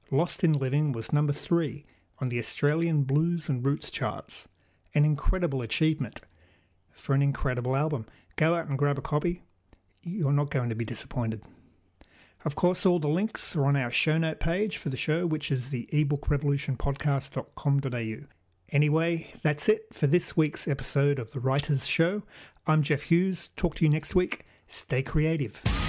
Lost 0.09 0.45
in 0.45 0.53
Living 0.53 0.93
was 0.93 1.11
number 1.11 1.33
three 1.33 1.85
on 2.19 2.29
the 2.29 2.39
Australian 2.39 3.03
Blues 3.03 3.49
and 3.49 3.65
Roots 3.65 3.91
charts. 3.91 4.47
An 4.95 5.03
incredible 5.03 5.61
achievement 5.61 6.21
for 6.93 7.13
an 7.13 7.21
incredible 7.21 7.75
album. 7.75 8.05
Go 8.37 8.55
out 8.55 8.67
and 8.67 8.77
grab 8.77 8.97
a 8.97 9.01
copy. 9.01 9.43
You're 10.01 10.31
not 10.31 10.51
going 10.51 10.69
to 10.69 10.75
be 10.75 10.85
disappointed. 10.85 11.43
Of 12.45 12.55
course, 12.55 12.85
all 12.85 12.99
the 12.99 13.09
links 13.09 13.57
are 13.57 13.65
on 13.65 13.75
our 13.75 13.91
show 13.91 14.17
note 14.17 14.39
page 14.39 14.77
for 14.77 14.87
the 14.87 14.95
show, 14.95 15.27
which 15.27 15.51
is 15.51 15.69
the 15.69 15.89
ebookrevolutionpodcast.com.au. 15.91 18.38
Anyway, 18.71 19.33
that's 19.41 19.67
it 19.67 19.87
for 19.91 20.05
this 20.05 20.37
week's 20.37 20.67
episode 20.67 21.17
of 21.17 21.31
The 21.31 21.39
Writers 21.39 21.87
Show. 21.87 22.21
I'm 22.67 22.83
Jeff 22.83 23.03
Hughes. 23.03 23.49
Talk 23.55 23.75
to 23.75 23.85
you 23.85 23.89
next 23.89 24.13
week. 24.13 24.45
Stay 24.67 25.01
creative. 25.01 25.88